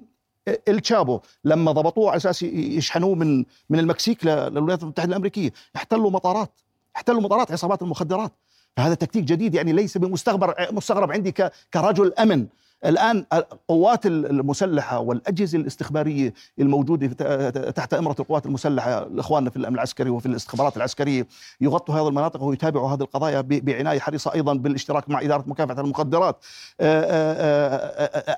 الشابو 0.67 1.19
لما 1.43 1.71
ضبطوه 1.71 2.09
على 2.09 2.17
أساس 2.17 2.43
يشحنوه 2.43 3.15
من 3.15 3.45
من 3.69 3.79
المكسيك 3.79 4.25
للولايات 4.25 4.83
المتحدة 4.83 5.09
الأمريكية 5.09 5.53
احتلوا 5.75 6.11
مطارات. 6.11 6.51
احتلوا 6.95 7.21
مطارات 7.21 7.51
عصابات 7.51 7.81
المخدرات. 7.81 8.31
فهذا 8.77 8.93
تكتيك 8.93 9.23
جديد 9.23 9.55
يعني 9.55 9.73
ليس 9.73 9.97
بمستغرب 9.97 10.53
مستغرب 10.71 11.11
عندي 11.11 11.33
كرجل 11.73 12.13
أمن. 12.13 12.47
الآن 12.85 13.25
القوات 13.33 14.05
المسلحة 14.05 14.99
والأجهزة 14.99 15.57
الاستخبارية 15.57 16.33
الموجودة 16.59 17.07
تحت 17.71 17.93
إمرة 17.93 18.15
القوات 18.19 18.45
المسلحة 18.45 19.07
إخواننا 19.17 19.49
في 19.49 19.57
الأمن 19.57 19.75
العسكري 19.75 20.09
وفي 20.09 20.25
الاستخبارات 20.25 20.77
العسكرية 20.77 21.27
يغطوا 21.61 21.95
هذه 21.95 22.07
المناطق 22.07 22.43
ويتابعوا 22.43 22.89
هذه 22.89 23.01
القضايا 23.01 23.41
بعناية 23.41 23.99
حريصة 23.99 24.33
أيضا 24.33 24.53
بالاشتراك 24.53 25.09
مع 25.09 25.21
إدارة 25.21 25.43
مكافحة 25.47 25.81
المخدرات. 25.81 26.45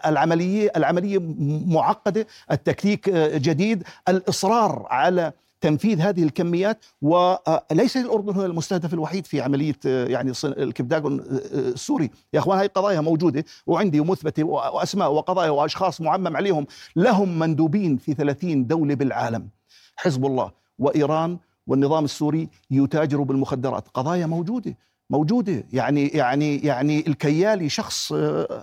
العملية 0.06 0.72
العملية 0.76 1.20
معقدة 1.68 2.28
التكتيك 2.52 3.10
جديد 3.20 3.84
الإصرار 4.10 4.86
على 4.90 5.34
تنفيذ 5.62 6.00
هذه 6.00 6.24
الكميات 6.24 6.86
وليس 7.02 7.98
الأردن 7.98 8.34
هو 8.34 8.46
المستهدف 8.46 8.94
الوحيد 8.94 9.26
في 9.26 9.42
عملية 9.42 9.76
يعني 9.86 10.32
الكبداغون 10.46 11.20
السوري. 11.52 12.10
يا 12.34 12.40
أخوان 12.40 12.60
هذه 12.60 12.68
قضايا 12.68 13.02
موجودة 13.02 13.46
وعندي 13.68 14.00
ومثبتة 14.00 14.44
وأسماء 14.44 15.12
وقضايا 15.12 15.50
وأشخاص 15.50 16.02
معمم 16.02 16.38
عليهم. 16.38 16.66
لهم 16.96 17.40
مندوبين 17.40 17.98
في 17.98 18.14
30 18.14 18.68
دولة 18.68 18.96
بالعالم. 18.96 19.50
حزب 19.96 20.26
الله 20.26 20.52
وإيران 20.80 21.38
والنظام 21.68 22.06
السوري 22.06 22.50
يتاجروا 22.72 23.26
بالمخدرات. 23.26 23.88
قضايا 23.88 24.26
موجودة 24.26 24.78
موجودة. 25.10 25.64
يعني 25.74 26.08
يعني 26.08 26.58
يعني 26.58 27.08
الكيالي 27.08 27.70
شخص 27.70 28.12
100 28.12 28.58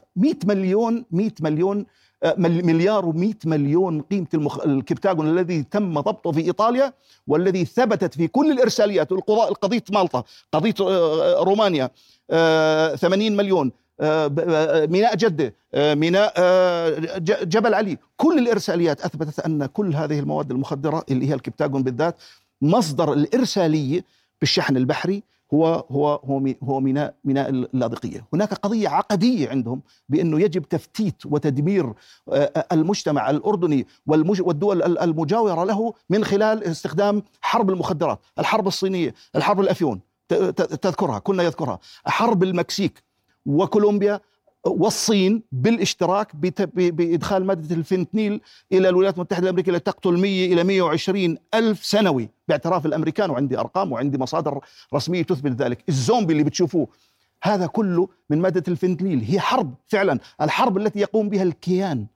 مليون 0.45 1.05
100 1.11 1.31
مليون 1.41 1.87
مليار 2.39 3.13
و100 3.13 3.47
مليون 3.47 4.01
قيمة 4.01 4.27
المخ... 4.35 4.61
الكبتاغون 4.61 5.29
الذي 5.29 5.63
تم 5.63 6.01
ضبطه 6.01 6.33
في 6.33 6.41
إيطاليا 6.41 6.93
والذي 7.27 7.65
ثبتت 7.65 8.15
في 8.15 8.27
كل 8.29 8.53
الإرساليات 8.53 9.13
القضاء 9.13 9.53
قضية 9.53 9.83
مالطا 9.91 10.25
قضية 10.53 10.75
آه، 10.81 11.43
رومانيا 11.43 11.91
80 12.97 13.33
آه، 13.33 13.37
مليون 13.37 13.73
آه، 14.01 14.87
ميناء 14.87 15.17
جدة 15.17 15.55
ميناء 15.75 16.35
جبل 17.45 17.75
علي. 17.75 17.99
كل 18.17 18.39
الإرساليات 18.39 19.01
أثبتت 19.01 19.41
أن 19.41 19.67
كل 19.67 19.95
هذه 19.95 20.19
المواد 20.19 20.51
المخدرة 20.51 21.05
اللي 21.11 21.29
هي 21.29 21.35
الكبتاغون 21.35 21.83
بالذات 21.83 22.17
مصدر 22.63 23.13
الإرسالية 23.13 24.05
بالشحن 24.41 24.77
البحري 24.77 25.23
هو 25.55 25.85
هو 25.91 26.15
هو 26.15 26.55
هو 26.63 26.81
ميناء 26.81 27.15
ميناء 27.25 27.51
اللاذقية، 27.51 28.27
هناك 28.33 28.55
قضية 28.55 28.89
عقدية 28.89 29.49
عندهم 29.49 29.83
بأنه 30.09 30.41
يجب 30.41 30.63
تفتيت 30.63 31.27
وتدمير 31.27 31.93
آه، 32.33 32.67
المجتمع 32.73 33.31
الأردني 33.31 33.87
والدول 34.07 34.99
المجاورة 34.99 35.65
له 35.65 35.95
من 36.11 36.25
خلال 36.25 36.65
استخدام 36.65 37.23
حرب 37.41 37.71
المخدرات، 37.71 38.19
الحرب 38.39 38.67
الصينية، 38.67 39.15
الحرب 39.37 39.61
الأفيون. 39.61 40.01
تذكرها 40.57 41.19
كنا 41.19 41.43
يذكرها، 41.43 41.79
حرب 42.07 42.43
المكسيك 42.43 43.03
وكولومبيا 43.47 44.21
والصين 44.67 45.43
بالاشتراك 45.53 46.37
بإدخال 46.37 47.45
مادة 47.45 47.75
الفنتانيل 47.75 48.41
إلى 48.73 48.89
الولايات 48.89 49.15
المتحدة 49.15 49.45
الأمريكية 49.45 49.73
لتقتل 49.73 50.13
100 50.13 50.53
إلى 50.53 50.65
120 50.65 51.39
ألف 51.55 51.85
سنوي 51.85 52.31
باعتراف 52.49 52.87
الأمريكان 52.87 53.31
وعندي 53.31 53.59
أرقام 53.59 53.93
وعندي 53.93 54.19
مصادر 54.19 54.61
رسمية 54.95 55.23
تثبت 55.23 55.63
ذلك. 55.63 55.85
الزومبي 55.89 56.33
اللي 56.33 56.45
بتشوفوه 56.45 56.89
هذا 57.43 57.67
كله 57.67 58.09
من 58.31 58.41
مادة 58.41 58.63
الفنتانيل. 58.69 59.21
هي 59.21 59.41
حرب 59.41 59.75
فعلا. 59.87 60.19
الحرب 60.41 60.77
التي 60.77 61.01
يقوم 61.01 61.29
بها 61.29 61.43
الكيان 61.43 62.07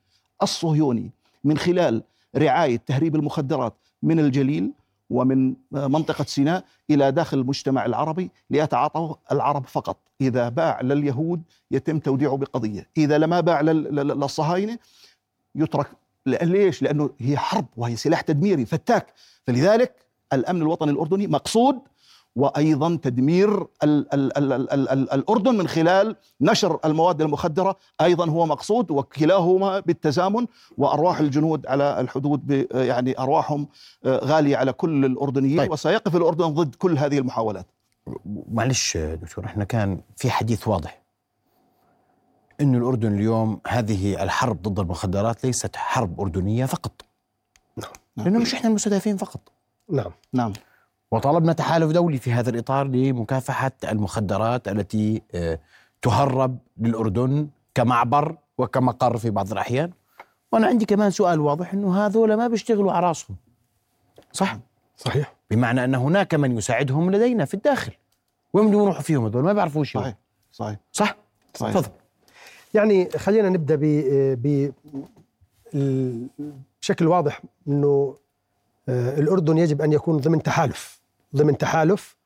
الصهيوني 0.42 1.10
من 1.44 1.58
خلال 1.58 2.02
رعاية 2.36 2.76
تهريب 2.86 3.16
المخدرات 3.16 3.74
من 4.02 4.20
الجليل 4.20 4.72
ومن 5.10 5.54
منطقة 5.72 6.24
سيناء 6.24 6.64
إلى 6.90 7.12
داخل 7.12 7.38
المجتمع 7.38 7.86
العربي 7.86 8.30
ليتعاطوا 8.50 9.14
العرب 9.32 9.66
فقط. 9.66 9.96
إذا 10.20 10.48
باع 10.48 10.80
لليهود 10.80 11.42
يتم 11.70 11.98
توديعه 11.98 12.36
بقضية. 12.36 12.88
إذا 12.96 13.18
لما 13.18 13.40
باع 13.40 13.60
للصهاينة 13.60 14.78
يترك 15.54 15.86
ليش؟ 16.26 16.82
لأنه 16.82 17.10
هي 17.18 17.36
حرب 17.36 17.66
وهي 17.76 17.96
سلاح 17.96 18.20
تدميري 18.20 18.66
فتاك. 18.66 19.12
فلذلك 19.46 19.94
الأمن 20.32 20.62
الوطني 20.62 20.90
الأردني 20.90 21.26
مقصود 21.26 21.78
وأيضا 22.38 22.98
تدمير 23.02 23.60
ال 23.60 24.14
ال 24.14 24.38
ال 24.38 24.52
ال 24.52 24.70
ال 24.72 24.88
ال 24.88 25.12
الأردن 25.12 25.54
من 25.54 25.68
خلال 25.68 26.16
نشر 26.40 26.78
المواد 26.84 27.22
المخدرة 27.22 27.76
أيضا 28.00 28.30
هو 28.30 28.46
مقصود 28.46 28.90
وكلاهما 28.90 29.80
بالتزامن 29.80 30.46
وأرواح 30.78 31.18
الجنود 31.18 31.66
على 31.66 32.00
الحدود 32.00 32.68
يعني 32.74 33.18
أرواحهم 33.18 33.68
آه، 34.04 34.24
غالية 34.24 34.56
على 34.56 34.72
كل 34.72 35.04
الأردنيين 35.04 35.58
طيب. 35.58 35.72
وسيقف 35.72 36.16
الأردن 36.16 36.46
ضد 36.46 36.74
كل 36.74 36.98
هذه 36.98 37.18
المحاولات. 37.18 37.66
معلش 38.52 38.96
دكتور 38.96 39.44
إحنا 39.44 39.64
كان 39.64 40.00
في 40.16 40.30
حديث 40.30 40.68
واضح 40.68 41.02
إنه 42.60 42.78
الأردن 42.78 43.14
اليوم 43.14 43.60
هذه 43.66 44.22
الحرب 44.22 44.62
ضد 44.62 44.78
المخدرات 44.78 45.44
ليست 45.44 45.76
حرب 45.76 46.20
أردنية 46.20 46.64
فقط. 46.64 47.02
نعم. 47.76 47.90
لأنه 48.16 48.38
مش 48.38 48.54
إحنا 48.54 48.68
المستهدفين 48.68 49.16
فقط. 49.16 49.40
نعم. 49.90 50.12
نعم. 50.32 50.52
وطلبنا 51.10 51.52
تحالف 51.52 51.92
دولي 51.92 52.18
في 52.18 52.32
هذا 52.32 52.50
الإطار 52.50 52.86
لمكافحة 52.86 53.72
المخدرات 53.84 54.68
التي 54.68 55.22
آه، 55.34 55.60
تهرب 56.02 56.58
للأردن 56.78 57.48
كمعبر 57.74 58.36
وكمقر 58.58 59.16
في 59.16 59.30
بعض 59.30 59.52
الأحيان. 59.52 59.90
وأنا 60.52 60.66
عندي 60.66 60.84
كمان 60.84 61.10
سؤال 61.10 61.40
واضح 61.40 61.72
أنه 61.72 62.06
هذول 62.06 62.34
ما 62.34 62.48
بيشتغلوا 62.48 62.92
على 62.92 63.06
راسهم 63.06 63.36
صح؟ 64.32 64.58
صحيح. 64.96 65.34
بمعنى 65.50 65.84
أن 65.84 65.94
هناك 65.94 66.34
من 66.34 66.58
يساعدهم 66.58 67.10
لدينا 67.10 67.44
في 67.44 67.54
الداخل. 67.54 67.92
وين 68.52 68.68
بدهم 68.68 68.82
يروحوا 68.82 69.02
فيهم 69.02 69.24
هذول؟ 69.24 69.44
ما 69.44 69.52
بيعرفوا 69.52 69.84
شيء 69.84 70.00
صحيح 70.00 70.14
صحيح. 70.52 70.76
صح؟ 70.92 71.16
صحيح. 71.54 71.74
تفضل. 71.74 71.92
يعني 72.74 73.10
خلينا 73.10 73.48
نبدأ 73.48 73.76
ب 74.34 74.72
بشكل 76.80 77.06
واضح 77.06 77.42
إنه 77.68 78.16
آه، 78.88 79.18
الأردن 79.18 79.58
يجب 79.58 79.82
أن 79.82 79.92
يكون 79.92 80.16
ضمن 80.16 80.42
تحالف. 80.42 80.97
ضمن 81.36 81.58
تحالف 81.58 82.18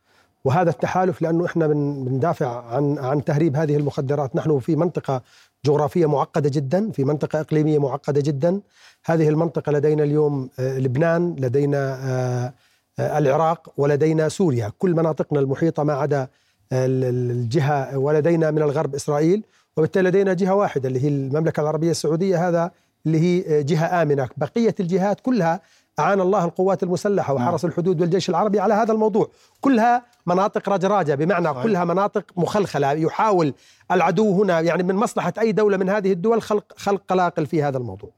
وهذا 0.44 0.70
التحالف 0.70 1.22
لأنه 1.22 1.46
إحنا 1.46 1.66
بندافع 1.66 2.64
عن 2.74 2.98
عن 2.98 3.24
تهريب 3.24 3.56
هذه 3.56 3.76
المخدرات. 3.76 4.36
نحن 4.36 4.58
في 4.58 4.76
منطقة 4.76 5.22
جغرافية 5.64 6.06
معقدة 6.06 6.48
جدا 6.48 6.90
في 6.90 7.04
منطقة 7.04 7.40
إقليمية 7.40 7.78
معقدة 7.78 8.20
جدا. 8.20 8.60
هذه 9.04 9.28
المنطقة 9.28 9.72
لدينا 9.72 10.04
اليوم 10.04 10.50
آه، 10.58 10.78
لبنان 10.78 11.36
لدينا 11.38 11.98
آه، 12.02 12.52
آه، 12.98 13.18
العراق 13.18 13.72
ولدينا 13.76 14.28
سوريا. 14.28 14.72
كل 14.78 14.94
مناطقنا 14.94 15.40
المحيطة 15.40 15.82
ما 15.82 15.92
عدا 15.92 16.28
الجهة 16.72 17.98
ولدينا 17.98 18.50
من 18.50 18.62
الغرب 18.62 18.94
إسرائيل 18.94 19.42
وبالتالي 19.76 20.08
لدينا 20.08 20.32
جهة 20.32 20.54
واحدة 20.54 20.88
اللي 20.88 21.04
هي 21.04 21.08
المملكة 21.08 21.60
العربية 21.60 21.90
السعودية 21.90 22.48
هذا 22.48 22.70
اللي 23.06 23.20
هي 23.20 23.62
جهة 23.62 24.02
آمنة. 24.02 24.28
بقية 24.36 24.74
الجهات 24.80 25.20
كلها 25.20 25.60
أعان 25.98 26.20
الله 26.20 26.44
القوات 26.44 26.82
المسلحة 26.82 27.34
نعم. 27.34 27.48
وحرس 27.48 27.64
الحدود 27.64 28.00
والجيش 28.00 28.30
العربي 28.30 28.60
على 28.60 28.74
هذا 28.74 28.92
الموضوع. 28.92 29.28
كلها 29.60 30.02
مناطق 30.26 30.68
رجراجة 30.68 31.14
بمعنى 31.14 31.48
صحيح. 31.48 31.62
كلها 31.62 31.84
مناطق 31.84 32.24
مخلخلة. 32.36 32.92
يحاول 32.92 33.54
العدو 33.90 34.42
هنا 34.42 34.60
يعني 34.60 34.82
من 34.82 34.94
مصلحة 34.94 35.32
أي 35.38 35.52
دولة 35.52 35.76
من 35.76 35.88
هذه 35.88 36.12
الدول 36.12 36.42
خلق, 36.42 36.64
خلق 36.76 37.02
قلاقل 37.08 37.46
في 37.46 37.62
هذا 37.62 37.78
الموضوع. 37.78 38.10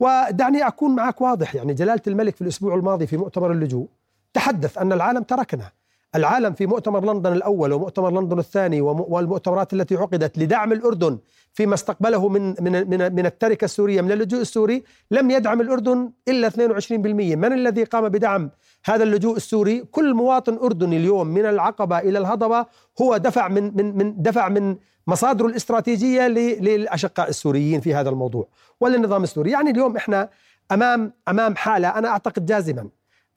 ودعني 0.00 0.66
أكون 0.66 0.94
معك 0.94 1.20
واضح 1.20 1.54
يعني 1.54 1.74
جلالة 1.74 2.02
الملك 2.06 2.36
في 2.36 2.42
الأسبوع 2.42 2.74
الماضي 2.74 3.06
في 3.06 3.16
مؤتمر 3.16 3.52
اللجوء 3.52 3.88
تحدث 4.34 4.78
أن 4.78 4.92
العالم 4.92 5.22
تركنا. 5.22 5.77
العالم 6.14 6.52
في 6.52 6.66
مؤتمر 6.66 7.12
لندن 7.12 7.32
الأول 7.32 7.72
ومؤتمر 7.72 8.10
لندن 8.10 8.38
الثاني 8.38 8.80
والمؤتمرات 8.80 9.72
التي 9.72 9.96
عقدت 9.96 10.38
لدعم 10.38 10.72
الأردن 10.72 11.18
فيما 11.52 11.74
استقبله 11.74 12.28
من 12.28 12.54
من 12.60 12.90
من, 12.90 13.14
من 13.14 13.26
التركة 13.26 13.64
السورية 13.64 14.00
من 14.00 14.12
اللجوء 14.12 14.40
السوري 14.40 14.84
لم 15.10 15.30
يدعم 15.30 15.60
الأردن 15.60 16.10
إلا 16.28 16.50
22% 16.50 16.90
من 17.36 17.52
الذي 17.52 17.84
قام 17.84 18.08
بدعم 18.08 18.50
هذا 18.84 19.02
اللجوء 19.02 19.36
السوري؟ 19.36 19.80
كل 19.80 20.14
مواطن 20.14 20.58
أردني 20.62 20.96
اليوم 20.96 21.26
من 21.26 21.46
العقبة 21.46 21.98
إلى 21.98 22.18
الهضبة 22.18 22.66
هو 23.02 23.16
دفع 23.16 23.48
من 23.48 23.76
من 23.76 23.96
من 23.98 24.22
دفع 24.22 24.48
من 24.48 24.76
مصادره 25.06 25.46
الاستراتيجية 25.46 26.28
للأشقاء 26.28 27.28
السوريين 27.28 27.80
في 27.80 27.94
هذا 27.94 28.10
الموضوع 28.10 28.48
وللنظام 28.80 29.22
السوري. 29.22 29.50
يعني 29.50 29.70
اليوم 29.70 29.96
إحنا 29.96 30.28
أمام 30.72 31.12
أمام 31.28 31.56
حالة 31.56 31.88
أنا 31.88 32.08
أعتقد 32.08 32.46
جازما 32.46 32.88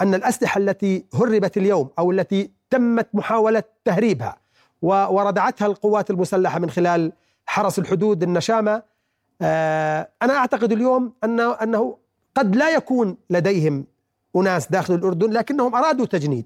أن 0.01 0.13
الأسلحة 0.13 0.59
التي 0.59 1.05
هربت 1.13 1.57
اليوم 1.57 1.89
أو 1.99 2.11
التي 2.11 2.60
تمت 2.71 3.07
محاولة 3.13 3.63
تهريبها 3.85 4.37
وردعتها 4.81 5.65
القوات 5.65 6.09
المسلحة 6.09 6.59
من 6.59 6.69
خلال 6.69 7.11
حرس 7.45 7.79
الحدود 7.79 8.23
النشامة. 8.23 8.83
آه، 9.41 10.09
أنا 10.21 10.33
أعتقد 10.37 10.71
اليوم 10.71 11.13
أنه, 11.23 11.51
أنه 11.51 11.97
قد 12.35 12.55
لا 12.55 12.69
يكون 12.69 13.17
لديهم 13.29 13.85
أناس 14.35 14.71
داخل 14.71 14.93
الأردن 14.93 15.31
لكنهم 15.31 15.75
أرادوا 15.75 16.05
تجنيد. 16.05 16.45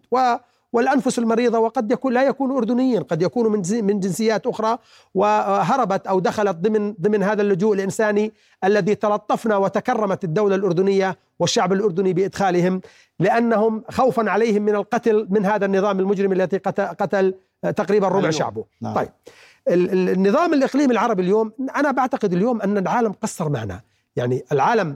والأنفس 0.76 1.20
المريضة 1.20 1.60
وقد 1.60 1.92
يكون 1.92 2.14
لا 2.14 2.24
يكونوا 2.24 2.58
أردنيين 2.58 3.04
قد 3.04 3.22
يكونوا 3.22 3.52
من 3.52 3.62
من 3.86 4.00
جنسيات 4.00 4.48
أخرى 4.48 4.78
وهربت 5.14 6.08
أو 6.08 6.20
دخلت 6.20 6.56
ضمن 6.56 6.94
ضمن 7.02 7.24
هذا 7.24 7.42
اللجوء 7.42 7.76
الإنساني 7.76 8.34
الذي 8.64 8.96
تلطفنا 8.96 9.58
وتكرمت 9.58 10.24
الدولة 10.24 10.56
الأردنية 10.56 11.18
والشعب 11.40 11.74
الأردني 11.74 12.14
بإدخالهم 12.14 12.82
لأنهم 13.20 13.84
خوفا 13.90 14.30
عليهم 14.30 14.62
من 14.62 14.76
القتل 14.76 15.28
من 15.30 15.46
هذا 15.46 15.66
النظام 15.66 16.00
المجرم 16.00 16.32
الذي 16.32 16.58
قتل, 16.58 17.34
تقريبا 17.76 18.08
ربع 18.08 18.20
أيوه. 18.20 18.32
شعبه 18.32 18.66
نعم. 18.82 18.96
طيب 18.96 19.10
النظام 19.68 20.54
الإقليمي 20.54 20.94
العربي 20.94 21.22
اليوم 21.24 21.52
أنا 21.76 21.92
بعتقد 21.92 22.34
اليوم 22.34 22.62
أن 22.62 22.78
العالم 22.78 23.12
قصر 23.12 23.50
معنا 23.50 23.82
يعني 24.16 24.46
العالم 24.52 24.96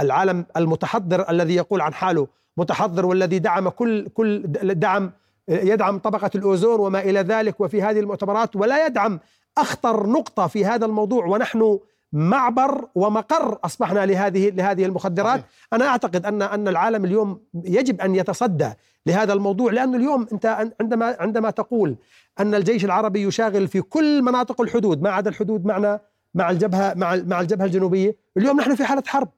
العالم 0.00 0.46
المتحضر 0.56 1.30
الذي 1.30 1.54
يقول 1.54 1.80
عن 1.80 1.94
حاله 1.94 2.26
متحضر 2.56 3.06
والذي 3.06 3.38
دعم 3.38 3.68
كل 3.68 4.08
كل 4.08 4.42
دعم 4.74 5.12
يدعم 5.48 5.98
طبقة 5.98 6.30
الأوزون 6.34 6.80
وما 6.80 7.00
إلى 7.00 7.20
ذلك 7.20 7.60
وفي 7.60 7.82
هذه 7.82 8.00
المؤتمرات 8.00 8.56
ولا 8.56 8.86
يدعم 8.86 9.20
أخطر 9.58 10.06
نقطة 10.06 10.46
في 10.46 10.64
هذا 10.64 10.86
الموضوع 10.86 11.26
ونحن 11.26 11.78
معبر 12.12 12.88
ومقر 12.94 13.58
أصبحنا 13.64 14.06
لهذه 14.06 14.50
لهذه 14.50 14.84
المخدرات 14.84 15.40
صحيح. 15.40 15.48
أنا 15.72 15.86
أعتقد 15.86 16.26
أن 16.26 16.42
أن 16.42 16.68
العالم 16.68 17.04
اليوم 17.04 17.40
يجب 17.64 18.00
أن 18.00 18.14
يتصدى 18.14 18.70
لهذا 19.06 19.32
الموضوع 19.32 19.72
لأنه 19.72 19.96
اليوم 19.96 20.26
أنت 20.32 20.70
عندما 20.80 21.16
عندما 21.20 21.50
تقول 21.50 21.96
أن 22.40 22.54
الجيش 22.54 22.84
العربي 22.84 23.22
يشاغل 23.22 23.68
في 23.68 23.80
كل 23.80 24.22
مناطق 24.22 24.60
الحدود 24.60 25.02
ما 25.02 25.10
عدا 25.10 25.30
الحدود 25.30 25.64
معنا 25.64 26.00
مع 26.34 26.50
الجبهة 26.50 26.94
مع 26.94 27.16
مع 27.26 27.40
الجبهة 27.40 27.64
الجنوبية 27.66 28.16
اليوم 28.36 28.60
نحن 28.60 28.74
في 28.74 28.84
حالة 28.84 29.02
حرب 29.06 29.28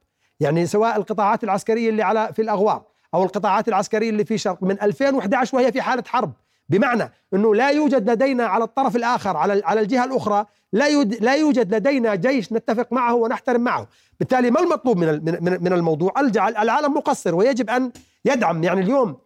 يعني 0.41 0.67
سواء 0.67 0.97
القطاعات 0.97 1.45
العسكرية 1.45 1.91
اللي 1.91 2.03
على 2.03 2.31
في 2.33 2.43
الاغوار 2.43 2.83
أو 3.15 3.23
القطاعات 3.23 3.69
العسكرية 3.69 4.11
اللي 4.11 4.25
في 4.25 4.39
شرق. 4.39 4.63
من 4.63 4.83
2011 4.83 5.57
وهي 5.57 5.73
في 5.73 5.83
حالة 5.83 6.05
حرب. 6.07 6.33
بمعنى 6.69 7.13
إنه 7.35 7.55
لا 7.55 7.71
يوجد 7.71 8.11
لدينا 8.11 8.47
على 8.47 8.65
الطرف 8.65 8.97
الآخر 8.97 9.37
على 9.37 9.63
على 9.65 9.81
الجهة 9.81 10.05
الأخرى 10.05 10.47
لا 10.73 11.03
لا 11.05 11.35
يوجد 11.35 11.75
لدينا 11.75 12.15
جيش 12.15 12.53
نتفق 12.53 12.93
معه 12.93 13.15
ونحترم 13.15 13.61
معه، 13.61 13.89
بالتالي 14.19 14.51
ما 14.51 14.61
المطلوب 14.61 14.99
من 14.99 15.63
من 15.63 15.73
الموضوع؟ 15.73 16.13
العالم 16.39 16.95
مقصر 16.95 17.35
ويجب 17.35 17.71
أن 17.71 17.93
يدعم. 18.25 18.65
يعني 18.65 18.81
اليوم 18.81 19.17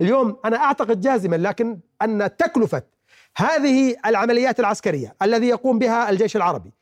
اليوم 0.00 0.36
أنا 0.44 0.56
أعتقد 0.56 1.00
جازما 1.00 1.36
لكن 1.36 1.78
أن 2.02 2.36
تكلفة 2.36 2.82
هذه 3.36 3.96
العمليات 4.06 4.60
العسكرية 4.60 5.14
الذي 5.22 5.48
يقوم 5.48 5.78
بها 5.78 6.10
الجيش 6.10 6.36
العربي 6.36 6.72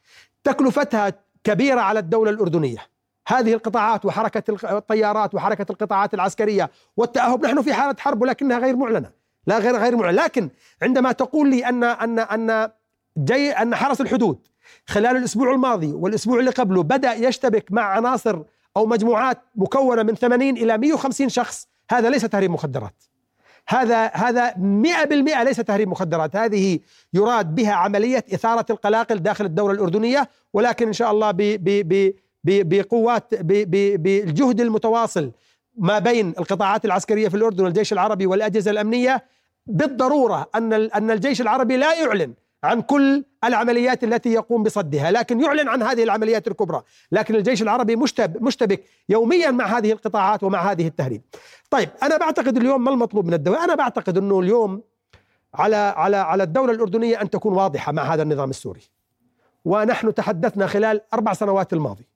تكلفتها 0.45 1.13
كبيرة 1.45 1.81
على 1.81 1.99
الدولة 1.99 2.31
الأردنية. 2.31 2.96
هذه 3.27 3.55
القطاعات 3.55 4.05
وحركة 4.05 4.77
الطيارات 4.77 5.35
وحركة 5.35 5.67
القطاعات 5.71 6.15
العسكرية 6.15 6.71
والتأهب. 6.97 7.47
نحن 7.47 7.63
في 7.63 7.73
حالة 7.73 7.97
حرب 7.99 8.23
ولكنها 8.23 8.59
غير 8.59 8.77
معلنة. 8.77 9.11
لا 9.47 9.59
غير 9.59 9.77
غير 9.77 9.97
معلنة. 9.97 10.23
لكن 10.23 10.51
عندما 10.83 11.13
تقول 11.13 11.51
لي 11.51 11.69
ان 11.69 11.85
ان 11.85 12.19
أن 12.19 12.71
جاي 13.17 13.51
أن 13.51 13.75
حرس 13.75 14.01
الحدود 14.01 14.39
خلال 14.87 15.17
الأسبوع 15.17 15.53
الماضي 15.53 15.93
والأسبوع 15.93 16.39
اللي 16.39 16.51
قبله 16.51 16.83
بدأ 16.83 17.13
يشتبك 17.13 17.73
مع 17.73 17.83
عناصر 17.83 18.43
أو 18.77 18.87
مجموعات 18.87 19.39
مكونة 19.55 20.03
من 20.03 20.15
80 20.15 20.57
إلى 20.57 20.79
150 20.79 21.29
شخص 21.29 21.69
هذا 21.91 22.11
ليس 22.11 22.23
تهريب 22.23 22.51
مخدرات. 22.51 23.05
هذا 23.69 24.07
هذا 24.07 24.55
100% 24.55 25.43
ليس 25.43 25.57
تهريب 25.57 25.89
مخدرات. 25.89 26.37
هذه 26.37 26.79
يراد 27.15 27.55
بها 27.55 27.73
عملية 27.73 28.25
إثارة 28.35 28.67
القلاقل 28.71 29.19
داخل 29.19 29.45
الدولة 29.45 29.73
الأردنية 29.73 30.29
ولكن 30.53 30.87
إن 30.87 30.93
شاء 30.93 31.11
الله 31.11 31.31
بقوات 32.47 33.35
بالجهد 33.43 34.61
المتواصل 34.61 35.33
ما 35.79 35.99
بين 35.99 36.35
القطاعات 36.39 36.85
العسكرية 36.85 37.29
في 37.29 37.37
الأردن 37.37 37.65
والجيش 37.65 37.93
العربي 37.93 38.27
والأجهزة 38.27 38.71
الأمنية 38.71 39.25
بالضرورة 39.67 40.51
أن 40.55 40.73
أن 40.73 41.11
الجيش 41.11 41.41
العربي 41.41 41.77
لا 41.77 41.95
يعلن 41.95 42.35
عن 42.65 42.83
كل 42.83 43.25
العمليات 43.45 44.05
التي 44.05 44.33
يقوم 44.33 44.63
بصدها 44.63 45.11
لكن 45.11 45.41
يعلن 45.41 45.69
عن 45.69 45.83
هذه 45.83 46.03
العمليات 46.03 46.49
الكبرى. 46.49 46.83
لكن 47.13 47.35
الجيش 47.35 47.63
العربي 47.63 47.97
مشتبك 48.41 48.85
يوميا 49.09 49.51
مع 49.51 49.79
هذه 49.79 49.93
القطاعات 49.93 50.43
ومع 50.43 50.73
هذه 50.73 50.87
التهريب. 50.87 51.23
طيب 51.71 51.89
أنا 52.03 52.17
بعتقد 52.17 52.57
اليوم 52.57 52.85
ما 52.85 52.91
المطلوب 52.91 53.27
من 53.27 53.35
الدولة 53.35 53.65
أنا 53.65 53.75
بعتقد 53.75 54.19
أنه 54.19 54.41
اليوم 54.41 54.83
على 55.55 55.77
على 55.77 56.17
على 56.17 56.43
الدولة 56.43 56.73
الأردنية 56.73 57.23
أن 57.23 57.31
تكون 57.31 57.53
واضحة 57.53 57.93
مع 57.93 58.15
هذا 58.15 58.23
النظام 58.23 58.51
السوري. 58.51 58.83
ونحن 59.65 60.15
تحدثنا 60.15 60.67
خلال 60.67 61.01
أربع 61.15 61.33
سنوات 61.33 61.73
الماضي. 61.73 62.07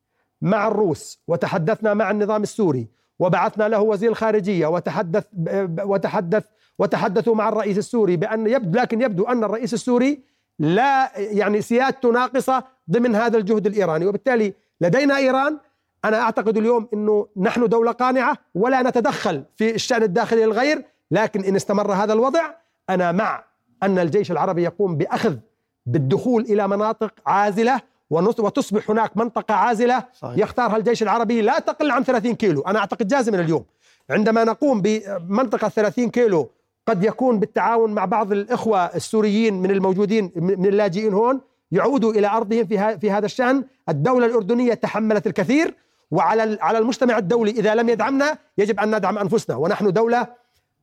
مع 0.42 0.68
الروس 0.68 1.22
وتحدثنا 1.28 1.94
مع 1.94 2.10
النظام 2.10 2.42
السوري 2.42 2.88
وبعثنا 3.18 3.68
له 3.68 3.80
وزير 3.80 4.10
الخارجية 4.10 4.66
وتحدث 4.66 5.24
وتحدث 5.84 6.44
وتحدثوا 6.78 7.34
مع 7.34 7.48
الرئيس 7.48 7.78
السوري 7.78 8.16
بأن 8.16 8.46
يبدو 8.46 8.78
لكن 8.78 9.02
يبدو 9.02 9.24
أن 9.24 9.44
الرئيس 9.44 9.74
السوري 9.74 10.22
لا 10.58 11.18
يعني 11.18 11.62
سيادته 11.62 12.12
ناقصة 12.12 12.64
ضمن 12.90 13.14
هذا 13.14 13.38
الجهد 13.38 13.66
الإيراني. 13.66 14.06
وبالتالي 14.06 14.54
لدينا 14.80 15.16
إيران 15.16 15.58
أنا 16.04 16.20
أعتقد 16.20 16.56
اليوم 16.56 16.88
أنه 16.94 17.26
نحن 17.36 17.68
دولة 17.68 17.92
قانعة 17.92 18.36
ولا 18.54 18.82
نتدخل 18.82 19.44
في 19.56 19.74
الشأن 19.74 20.02
الداخلي 20.02 20.44
للغير 20.44 20.84
لكن 21.10 21.44
إن 21.44 21.56
استمر 21.56 21.92
هذا 21.92 22.12
الوضع 22.12 22.54
أنا 22.90 23.12
مع 23.12 23.44
أن 23.82 23.98
الجيش 23.98 24.30
العربي 24.30 24.62
يقوم 24.62 24.96
بأخذ 24.96 25.36
بالدخول 25.86 26.42
إلى 26.42 26.68
مناطق 26.68 27.14
عازلة 27.26 27.80
وتصبح 28.10 28.90
هناك 28.90 29.16
منطقة 29.16 29.54
عازلة 29.54 30.04
صحيح. 30.14 30.38
يختارها 30.38 30.76
الجيش 30.76 31.02
العربي 31.02 31.42
لا 31.42 31.58
تقل 31.58 31.90
عن 31.90 32.04
30 32.04 32.34
كيلو. 32.34 32.60
أنا 32.60 32.78
أعتقد 32.78 33.08
جازما 33.08 33.40
اليوم. 33.40 33.64
عندما 34.10 34.44
نقوم 34.44 34.82
بمنطقة 34.82 35.68
30 35.68 36.10
كيلو 36.10 36.50
قد 36.86 37.04
يكون 37.04 37.40
بالتعاون 37.40 37.92
مع 37.92 38.04
بعض 38.04 38.32
الإخوة 38.32 38.84
السوريين 38.84 39.54
من 39.62 39.70
الموجودين 39.70 40.32
من 40.36 40.66
اللاجئين 40.66 41.12
هون 41.12 41.40
يعودوا 41.72 42.12
إلى 42.12 42.26
أرضهم 42.26 42.66
في, 42.66 42.98
في 42.98 43.10
هذا 43.10 43.26
الشأن. 43.26 43.64
الدولة 43.88 44.26
الأردنية 44.26 44.74
تحملت 44.74 45.26
الكثير 45.26 45.74
وعلى 46.10 46.58
على 46.60 46.78
المجتمع 46.78 47.18
الدولي 47.18 47.50
إذا 47.50 47.74
لم 47.74 47.88
يدعمنا 47.88 48.38
يجب 48.58 48.80
أن 48.80 48.96
ندعم 48.96 49.18
أنفسنا. 49.18 49.56
ونحن 49.56 49.92
دولة 49.92 50.26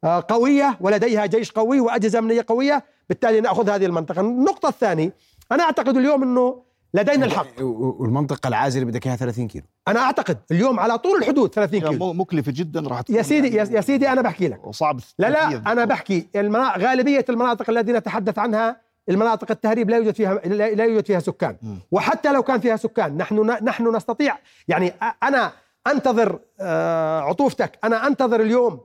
آه، 0.04 0.26
قوية 0.30 0.78
ولديها 0.82 1.26
جيش 1.26 1.52
قوي 1.52 1.80
وأجهزة 1.80 2.20
أمنية 2.20 2.46
قوية. 2.48 2.84
بالتالي 3.10 3.42
نأخذ 3.42 3.70
هذه 3.70 3.86
المنطقة. 3.86 4.22
النقطة 4.22 4.70
الثانية 4.70 5.14
أنا 5.52 5.64
أعتقد 5.64 5.98
اليوم 5.98 6.24
أنه 6.24 6.67
لدينا 6.94 7.26
الحق. 7.26 7.62
والمنطقة 7.62 8.48
العازلة 8.48 8.86
بدك 8.86 9.08
إياها 9.08 9.16
30 9.16 9.48
كيلو. 9.48 9.66
أنا 9.88 10.00
أعتقد 10.00 10.38
اليوم 10.52 10.80
على 10.80 10.98
طول 10.98 11.20
الحدود 11.20 11.54
30 11.54 11.80
كيلو. 11.80 12.14
مكلفة 12.14 12.52
جدا 12.56 12.82
راح 12.88 13.02
يا 13.10 13.22
سيدي 13.22 13.56
يعني 13.56 13.74
يا 13.76 13.82
سيدي 13.82 14.10
أنا 14.10 14.22
بحكي 14.22 14.48
لك. 14.48 14.68
وصعب 14.68 15.00
لا 15.20 15.30
لا 15.30 15.72
أنا 15.72 15.86
بحكي 15.86 16.28
المنا... 16.36 16.74
غالبية 16.78 17.26
المناطق 17.30 17.70
التي 17.70 17.92
نتحدث 17.92 18.40
عنها 18.40 18.82
المناطق 19.10 19.52
التهريب 19.52 19.90
لا 19.90 19.98
يوجد 19.98 20.16
فيها 20.16 20.34
لا 20.46 20.86
يوجد 20.86 21.06
فيها 21.06 21.20
سكان. 21.20 21.58
وحتى 21.92 22.32
لو 22.34 22.44
كان 22.44 22.60
فيها 22.60 22.76
سكان 22.76 23.18
نحن 23.18 23.42
نحن 23.64 23.96
نستطيع 23.96 24.38
يعني 24.68 24.94
أنا 25.24 25.52
أنتظر 25.88 26.40
آه، 26.60 27.20
عطوفتك. 27.20 27.80
أنا 27.84 28.08
أنتظر 28.08 28.42
اليوم 28.42 28.80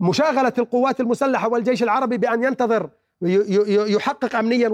مشاغلة 0.00 0.52
القوات 0.58 1.00
المسلحة 1.00 1.48
والجيش 1.48 1.82
العربي 1.82 2.18
بأن 2.18 2.44
ينتظر 2.44 2.90
يحقق 3.24 4.36
امنيا 4.36 4.68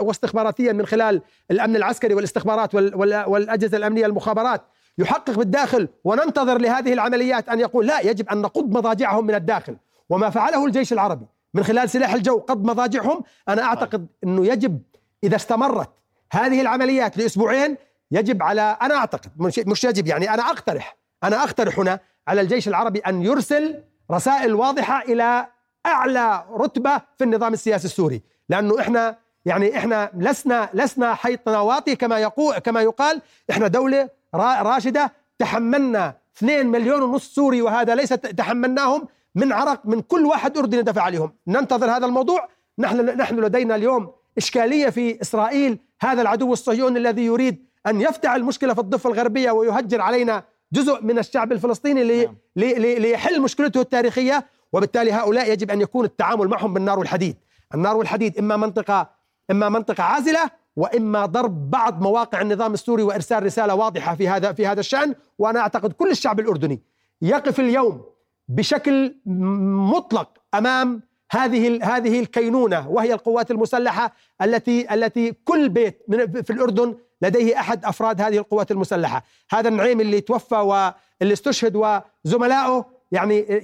واستخباراتيا 0.00 0.72
من 0.72 0.86
خلال 0.86 1.22
الأمن 1.50 1.76
العسكري 1.76 2.14
والاستخبارات 2.14 2.74
والأجهزة 3.04 3.76
الأمنية 3.76 4.06
المخابرات. 4.06 4.62
يحقق 4.98 5.38
بالداخل 5.38 5.88
وننتظر 6.04 6.58
لهذه 6.58 6.92
العمليات 6.92 7.48
أن 7.48 7.60
يقول 7.60 7.86
لا 7.86 8.00
يجب 8.00 8.28
أن 8.28 8.42
نقض 8.42 8.76
مضاجعهم 8.76 9.26
من 9.26 9.34
الداخل. 9.34 9.76
وما 10.10 10.30
فعله 10.30 10.66
الجيش 10.66 10.92
العربي 10.92 11.26
من 11.54 11.62
خلال 11.64 11.90
سلاح 11.90 12.14
الجو 12.14 12.38
قض 12.38 12.64
مضاجعهم. 12.64 13.22
أنا 13.48 13.62
أعتقد 13.62 14.06
إنه 14.24 14.46
يجب 14.46 14.82
إذا 15.24 15.36
استمرت 15.36 15.90
هذه 16.32 16.60
العمليات 16.60 17.18
لأسبوعين 17.18 17.76
يجب 18.10 18.42
على 18.42 18.76
أنا 18.82 18.94
أعتقد 18.94 19.30
مش 19.66 19.84
يجب 19.84 20.06
يعني 20.06 20.34
أنا 20.34 20.42
اقترح 20.42 20.96
أنا 21.24 21.42
أقترح 21.42 21.78
هنا 21.78 22.00
على 22.28 22.40
الجيش 22.40 22.68
العربي 22.68 22.98
أن 22.98 23.22
يرسل 23.22 23.82
رسائل 24.10 24.54
واضحة 24.54 25.02
إلى 25.02 25.46
أعلى 25.86 26.44
رتبة 26.52 27.00
في 27.18 27.24
النظام 27.24 27.52
السياسي 27.52 27.84
السوري. 27.84 28.22
لأنه 28.48 28.80
إحنا 28.80 29.16
يعني 29.44 29.78
إحنا 29.78 30.10
لسنا 30.14 30.70
لسنا 30.74 31.14
حيط 31.14 31.48
نواطي 31.48 31.96
كما 31.96 32.18
يقول 32.18 32.58
كما 32.58 32.82
يقال 32.82 33.22
إحنا 33.50 33.68
دولة 33.68 34.08
راشدة. 34.34 35.12
تحملنا 35.38 36.14
2 36.36 36.66
مليون 36.66 37.02
ونص 37.02 37.34
سوري 37.34 37.62
وهذا 37.62 37.94
ليس 37.94 38.08
تحملناهم 38.08 39.08
من 39.34 39.52
عرق 39.52 39.86
من 39.86 40.00
كل 40.00 40.26
واحد 40.26 40.58
أردني 40.58 40.82
دفع 40.82 41.02
عليهم. 41.02 41.32
ننتظر 41.46 41.90
هذا 41.90 42.06
الموضوع. 42.06 42.48
نحن 42.78 43.04
نحن 43.04 43.40
لدينا 43.40 43.74
اليوم 43.74 44.12
إشكالية 44.38 44.88
في 44.90 45.20
إسرائيل. 45.22 45.78
هذا 46.00 46.22
العدو 46.22 46.52
الصهيوني 46.52 46.98
الذي 46.98 47.24
يريد 47.24 47.64
أن 47.86 48.00
يفتعل 48.00 48.44
مشكله 48.44 48.74
في 48.74 48.80
الضفة 48.80 49.10
الغربية 49.10 49.50
ويهجر 49.50 50.00
علينا 50.00 50.44
جزء 50.72 51.02
من 51.02 51.18
الشعب 51.18 51.52
الفلسطيني 51.52 52.04
لي 52.04 52.24
نعم. 52.24 52.36
لي 52.56 52.94
ليحل 52.98 53.40
مشكلته 53.40 53.80
التاريخية. 53.80 54.46
وبالتالي 54.72 55.12
هؤلاء 55.12 55.52
يجب 55.52 55.70
أن 55.70 55.80
يكون 55.80 56.04
التعامل 56.04 56.48
معهم 56.48 56.74
بالنار 56.74 56.98
والحديد. 56.98 57.36
النار 57.74 57.96
والحديد 57.96 58.38
إما 58.38 58.56
منطقة 58.56 59.10
إما 59.50 59.68
منطقة 59.68 60.02
عازلة 60.02 60.50
وإما 60.76 61.26
ضرب 61.26 61.70
بعض 61.70 62.02
مواقع 62.02 62.40
النظام 62.40 62.74
السوري 62.74 63.02
وإرسال 63.02 63.42
رسالة 63.42 63.74
واضحة 63.74 64.14
في 64.14 64.28
هذا 64.28 64.52
في 64.52 64.66
هذا 64.66 64.80
الشأن. 64.80 65.14
وأنا 65.38 65.60
أعتقد 65.60 65.92
كل 65.92 66.10
الشعب 66.10 66.40
الأردني 66.40 66.82
يقف 67.22 67.60
اليوم 67.60 68.04
بشكل 68.48 69.14
مطلق 69.26 70.28
أمام 70.54 71.02
هذه 71.30 71.96
هذه 71.96 72.20
الكينونة 72.20 72.88
وهي 72.88 73.12
القوات 73.14 73.50
المسلحة 73.50 74.12
التي 74.42 74.94
التي 74.94 75.32
كل 75.32 75.68
بيت 75.68 76.06
في 76.46 76.52
الأردن 76.52 76.96
لديه 77.22 77.60
أحد 77.60 77.84
أفراد 77.84 78.20
هذه 78.20 78.38
القوات 78.38 78.70
المسلحة، 78.70 79.24
هذا 79.50 79.68
النعيم 79.68 80.00
اللي 80.00 80.20
توفى 80.20 80.54
واللي 80.54 81.32
استشهد 81.32 82.02
وزملائه 82.24 82.86
يعني 83.12 83.62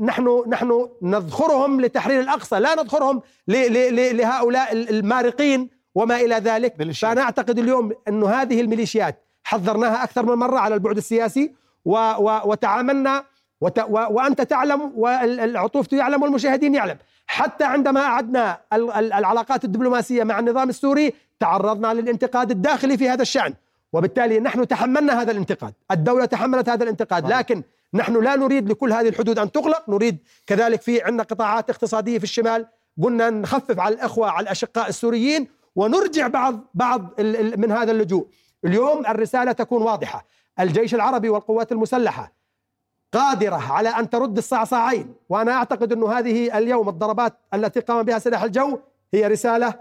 نحن 0.00 0.44
نحن 0.48 0.88
نذخرهم 1.02 1.80
لتحرير 1.80 2.20
الأقصى، 2.20 2.58
لا 2.58 2.74
نذخرهم 2.74 3.22
لهؤلاء 3.48 4.72
المارقين 4.72 5.70
وما 5.94 6.16
إلى 6.16 6.34
ذلك. 6.34 6.74
ميليشيات. 6.78 7.12
فانا 7.12 7.22
اعتقد 7.22 7.58
اليوم 7.58 7.92
انه 8.08 8.28
هذه 8.28 8.60
الميليشيات 8.60 9.22
حذرناها 9.44 10.04
أكثر 10.04 10.26
من 10.26 10.34
مرة 10.34 10.58
على 10.58 10.74
البعد 10.74 10.96
السياسي 10.96 11.54
و 11.84 11.90
و 12.18 12.40
وتعاملنا 12.44 13.24
وت 13.60 13.78
و 13.78 13.92
وأنت 14.10 14.40
تعلم 14.42 14.92
والعطوفة 14.96 15.96
يعلم 15.96 16.22
والمشاهدين 16.22 16.74
يعلم. 16.74 16.96
حتى 17.26 17.64
عندما 17.64 18.00
أعدنا 18.00 18.60
ال- 18.72 18.90
ال- 18.90 19.12
العلاقات 19.12 19.64
الدبلوماسية 19.64 20.24
مع 20.24 20.38
النظام 20.38 20.68
السوري 20.68 21.12
تعرضنا 21.40 21.94
للانتقاد 21.94 22.50
الداخلي 22.50 22.98
في 22.98 23.08
هذا 23.08 23.22
الشأن. 23.22 23.54
وبالتالي 23.92 24.40
نحن 24.40 24.68
تحملنا 24.68 25.22
هذا 25.22 25.30
الانتقاد. 25.32 25.72
الدولة 25.90 26.24
تحملت 26.24 26.68
هذا 26.68 26.84
الانتقاد. 26.84 27.32
لكن 27.32 27.62
نحن 27.94 28.24
لا 28.24 28.36
نريد 28.36 28.70
لكل 28.70 28.92
هذه 28.92 29.08
الحدود 29.08 29.38
أن 29.38 29.52
تغلق 29.52 29.88
نريد 29.88 30.18
كذلك 30.46 30.82
في 30.82 31.02
عندنا 31.02 31.22
قطاعات 31.22 31.70
اقتصادية 31.70 32.18
في 32.18 32.24
الشمال 32.24 32.66
قلنا 33.02 33.30
نخفف 33.30 33.78
على 33.80 33.94
الأخوة 33.94 34.30
على 34.30 34.44
الأشقاء 34.44 34.88
السوريين 34.88 35.48
ونرجع 35.76 36.26
بعض 36.28 36.60
بعض 36.74 37.20
من 37.56 37.72
هذا 37.72 37.92
اللجوء. 37.92 38.28
اليوم 38.64 39.06
الرسالة 39.06 39.52
تكون 39.52 39.82
واضحة. 39.82 40.26
الجيش 40.60 40.94
العربي 40.94 41.28
والقوات 41.28 41.72
المسلحة 41.72 42.32
قادرة 43.12 43.72
على 43.72 43.88
أن 43.88 44.10
ترد 44.10 44.36
الصعصاعين 44.38 45.14
وأنا 45.28 45.52
أعتقد 45.52 45.92
أن 45.92 46.02
هذه 46.02 46.58
اليوم 46.58 46.88
الضربات 46.88 47.38
التي 47.54 47.80
قام 47.80 48.02
بها 48.02 48.18
سلاح 48.18 48.42
الجو 48.42 48.78
هي 49.14 49.26
رسالة 49.26 49.74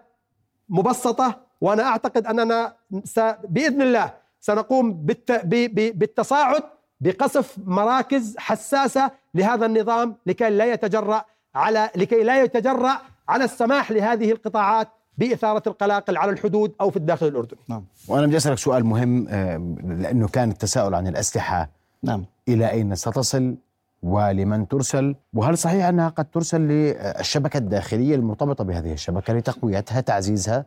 مبسطة 0.69 1.41
وأنا 1.61 1.83
أعتقد 1.83 2.27
أننا 2.27 2.75
س... 3.03 3.19
بإذن 3.49 3.81
الله 3.81 4.13
سنقوم 4.39 4.93
بالت... 4.93 5.31
ب... 5.31 5.49
ب... 5.49 5.99
بالتصاعد 5.99 6.63
بقصف 7.01 7.57
مراكز 7.65 8.35
حساسة 8.37 9.11
لهذا 9.35 9.65
النظام 9.65 10.15
لكي 10.25 10.49
لا 10.49 10.73
يتجرأ 10.73 11.25
على 11.55 11.89
لكي 11.95 12.23
لا 12.23 12.43
يتجرأ 12.43 13.01
على 13.29 13.43
السماح 13.43 13.91
لهذه 13.91 14.31
القطاعات 14.31 14.87
بإثارة 15.17 15.63
القلاقل 15.67 16.17
على 16.17 16.31
الحدود 16.31 16.73
أو 16.81 16.89
في 16.89 16.97
الداخل 16.97 17.27
الأردني. 17.27 17.59
نعم. 17.69 17.85
وأنا 18.07 18.27
بدي 18.27 18.37
أسألك 18.37 18.57
سؤال 18.57 18.85
مهم 18.85 19.27
آه، 19.29 19.75
لأنه 19.83 20.27
كان 20.27 20.51
التساؤل 20.51 20.95
عن 20.95 21.07
الأسلحة. 21.07 21.69
نعم. 22.03 22.25
إلى 22.47 22.71
أين 22.71 22.95
ستصل؟ 22.95 23.55
ولمن 24.03 24.67
ترسل؟ 24.67 25.15
وهل 25.33 25.57
صحيح 25.57 25.85
أنها 25.85 26.09
قد 26.09 26.25
ترسل 26.25 26.61
للشبكة 26.61 27.57
الداخلية 27.57 28.15
المرتبطة 28.15 28.63
بهذه 28.63 28.93
الشبكة 28.93 29.33
لتقويتها 29.33 30.01
تعزيزها؟ 30.01 30.65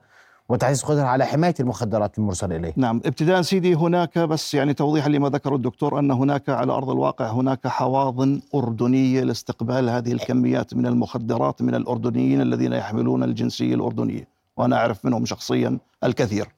وتعزيز 0.48 0.82
قدرها 0.84 1.04
على 1.04 1.26
حماية 1.26 1.54
المخدرات 1.60 2.18
المرسلة 2.18 2.56
إليه. 2.56 2.72
نعم 2.76 2.96
ابتداء 3.06 3.42
سيدي 3.42 3.74
هناك 3.74 4.18
بس 4.18 4.54
يعني 4.54 4.74
توضيحا 4.74 5.08
لما 5.08 5.28
ذكر 5.28 5.54
الدكتور 5.54 5.98
أن 5.98 6.10
هناك 6.10 6.48
على 6.48 6.72
أرض 6.72 6.90
الواقع 6.90 7.30
هناك 7.30 7.66
حواضن 7.66 8.40
أردنية 8.54 9.22
لاستقبال 9.22 9.88
هذه 9.88 10.12
الكميات 10.12 10.74
من 10.74 10.86
المخدرات 10.86 11.62
من 11.62 11.74
الأردنيين 11.74 12.40
الذين 12.40 12.72
يحملون 12.72 13.22
الجنسية 13.22 13.74
الأردنية 13.74 14.28
وأنا 14.56 14.76
أعرف 14.76 15.04
منهم 15.04 15.26
شخصيا 15.26 15.78
الكثير 16.04 16.48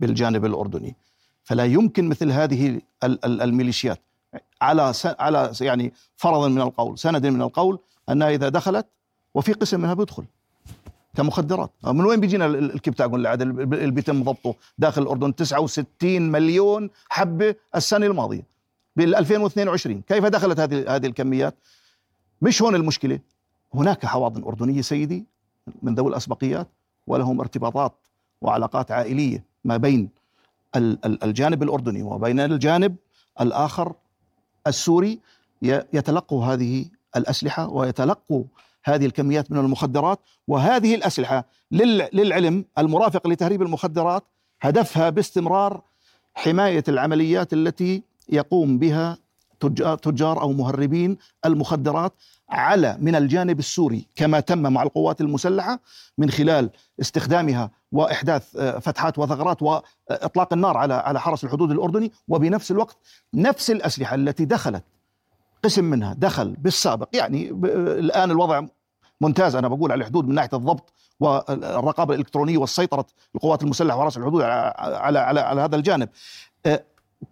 بالجانب 0.00 0.44
الأردني. 0.44 0.96
فلا 1.44 1.64
يمكن 1.64 2.08
مثل 2.08 2.30
هذه 2.32 2.68
ال- 3.04 3.24
ال- 3.24 3.42
الميليشيات 3.42 4.00
على 4.60 4.92
على 5.18 5.52
يعني 5.60 5.92
فرضا 6.16 6.48
من 6.48 6.60
القول 6.60 6.98
سند 6.98 7.26
من 7.26 7.42
القول 7.42 7.78
أنها 8.10 8.30
إذا 8.30 8.48
دخلت 8.48 8.86
وفي 9.34 9.52
قسم 9.52 9.80
منها 9.80 9.94
بيدخل. 9.94 10.24
كمخدرات. 11.16 11.70
من 11.84 12.04
وين 12.04 12.20
بيجينا 12.20 12.46
ال- 12.46 12.56
ال- 12.56 12.74
الكبتاجون 12.74 13.14
اللي 13.14 13.28
عاد 13.28 13.42
ال- 13.42 13.60
اللي 13.74 13.90
بيتم 13.90 14.22
ضبطه 14.24 14.54
داخل 14.78 15.02
الأردن 15.02 15.34
69 15.34 16.30
مليون 16.30 16.90
حبة 17.08 17.54
السنة 17.76 18.06
الماضية. 18.06 18.42
بال 18.96 19.14
2022 19.14 20.02
كيف 20.08 20.24
دخلت 20.24 20.60
هذه 20.60 20.96
هذه 20.96 21.06
الكميات؟ 21.06 21.54
مش 22.42 22.62
هون 22.62 22.74
المشكلة. 22.74 23.20
هناك 23.74 24.06
حواضن 24.06 24.42
أردنية 24.42 24.80
سيدي 24.82 25.24
من 25.82 25.94
ذوي 25.94 26.08
الأسبقيات 26.10 26.68
ولهم 27.06 27.40
ارتباطات 27.40 27.92
وعلاقات 28.42 28.90
عائلية 28.90 29.44
ما 29.64 29.76
بين 29.76 30.08
ال- 30.76 30.98
ال- 31.06 31.24
الجانب 31.24 31.62
الأردني 31.62 32.02
وبين 32.02 32.40
الجانب 32.40 32.96
الآخر 33.40 33.92
السوري 34.66 35.18
يتلقوا 35.62 36.44
هذه 36.44 36.84
الأسلحة 37.16 37.68
ويتلقوا 37.68 38.44
هذه 38.88 39.06
الكميات 39.06 39.52
من 39.52 39.58
المخدرات 39.58 40.18
وهذه 40.48 40.94
الأسلحة 40.94 41.44
لل- 41.70 42.08
للعلم 42.12 42.64
المرافق 42.78 43.26
لتهريب 43.26 43.62
المخدرات 43.62 44.24
هدفها 44.60 45.10
باستمرار 45.10 45.82
حماية 46.34 46.84
العمليات 46.88 47.52
التي 47.52 48.02
يقوم 48.28 48.78
بها 48.78 49.18
تجار, 50.02 50.40
أو 50.42 50.52
مهربين 50.52 51.16
المخدرات 51.46 52.12
على 52.50 52.96
من 53.00 53.14
الجانب 53.16 53.58
السوري 53.58 54.06
كما 54.16 54.40
تم 54.40 54.58
مع 54.58 54.82
القوات 54.82 55.20
المسلحة 55.20 55.80
من 56.18 56.30
خلال 56.30 56.70
استخدامها 57.00 57.70
وإحداث 57.92 58.56
آه، 58.56 58.78
فتحات 58.78 59.18
وثغرات 59.18 59.62
وإطلاق 59.62 60.52
النار 60.52 60.76
على 60.76 60.94
على 60.94 61.20
حرس 61.20 61.44
الحدود 61.44 61.70
الأردني. 61.70 62.12
وبنفس 62.28 62.70
الوقت 62.70 62.96
نفس 63.34 63.70
الأسلحة 63.70 64.14
التي 64.14 64.44
دخلت 64.44 64.84
قسم 65.64 65.84
منها 65.84 66.14
دخل 66.18 66.50
بالسابق 66.50 67.08
يعني 67.12 67.52
ب- 67.52 67.64
الآن 67.98 68.30
الوضع 68.30 68.66
ممتاز 69.20 69.56
أنا 69.56 69.68
بقول 69.68 69.92
على 69.92 70.00
الحدود 70.00 70.28
من 70.28 70.34
ناحية 70.34 70.50
الضبط 70.52 70.92
والرقابة 71.20 72.14
الإلكترونية 72.14 72.58
والسيطرة 72.58 73.06
القوات 73.34 73.62
المسلحة 73.62 73.98
وحرس 73.98 74.16
الحدود 74.16 74.42
على 74.42 74.72
على 74.78 75.18
على, 75.18 75.40
على 75.40 75.60
هذا 75.60 75.76
الجانب. 75.76 76.08
آه، 76.66 76.84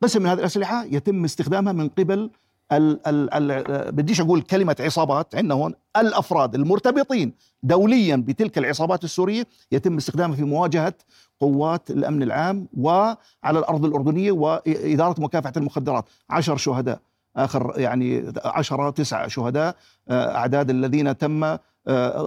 قسم 0.03 0.23
من 0.23 0.29
هذه 0.29 0.39
الأسلحة 0.39 0.85
يتم 0.85 1.25
استخدامها 1.25 1.73
من 1.73 1.89
قبل 1.89 2.31
ال 2.73 3.07
ال 3.07 3.53
ال 3.53 3.93
بديش 3.93 4.21
أقول 4.21 4.43
كلمة 4.43 4.77
عصابات 4.81 5.35
عندنا 5.35 5.55
هون 5.55 5.75
الأفراد 5.97 6.55
المرتبطين 6.55 7.33
دوليا 7.63 8.17
بتلك 8.17 8.59
العصابات 8.59 9.05
السورية 9.05 9.47
يتم 9.73 9.97
استخدامها 9.97 10.37
في 10.37 10.43
مواجهة 10.43 10.95
قوات 11.41 11.91
الأمن 11.91 12.23
العام 12.23 12.69
وعلى 12.77 13.17
الأرض 13.59 13.85
الأردنية 13.85 14.33
وإدارة 14.33 15.21
مكافحة 15.21 15.53
المخدرات 15.57 16.05
عشر 16.31 16.57
شهداء 16.57 17.01
آخر 17.37 17.73
يعني 17.77 18.33
عشرة 18.45 18.91
تسعة 18.91 19.29
شهداء 19.29 19.77
آه، 20.09 20.37
أعداد 20.37 20.71
الذين 20.71 21.19
تم 21.19 21.57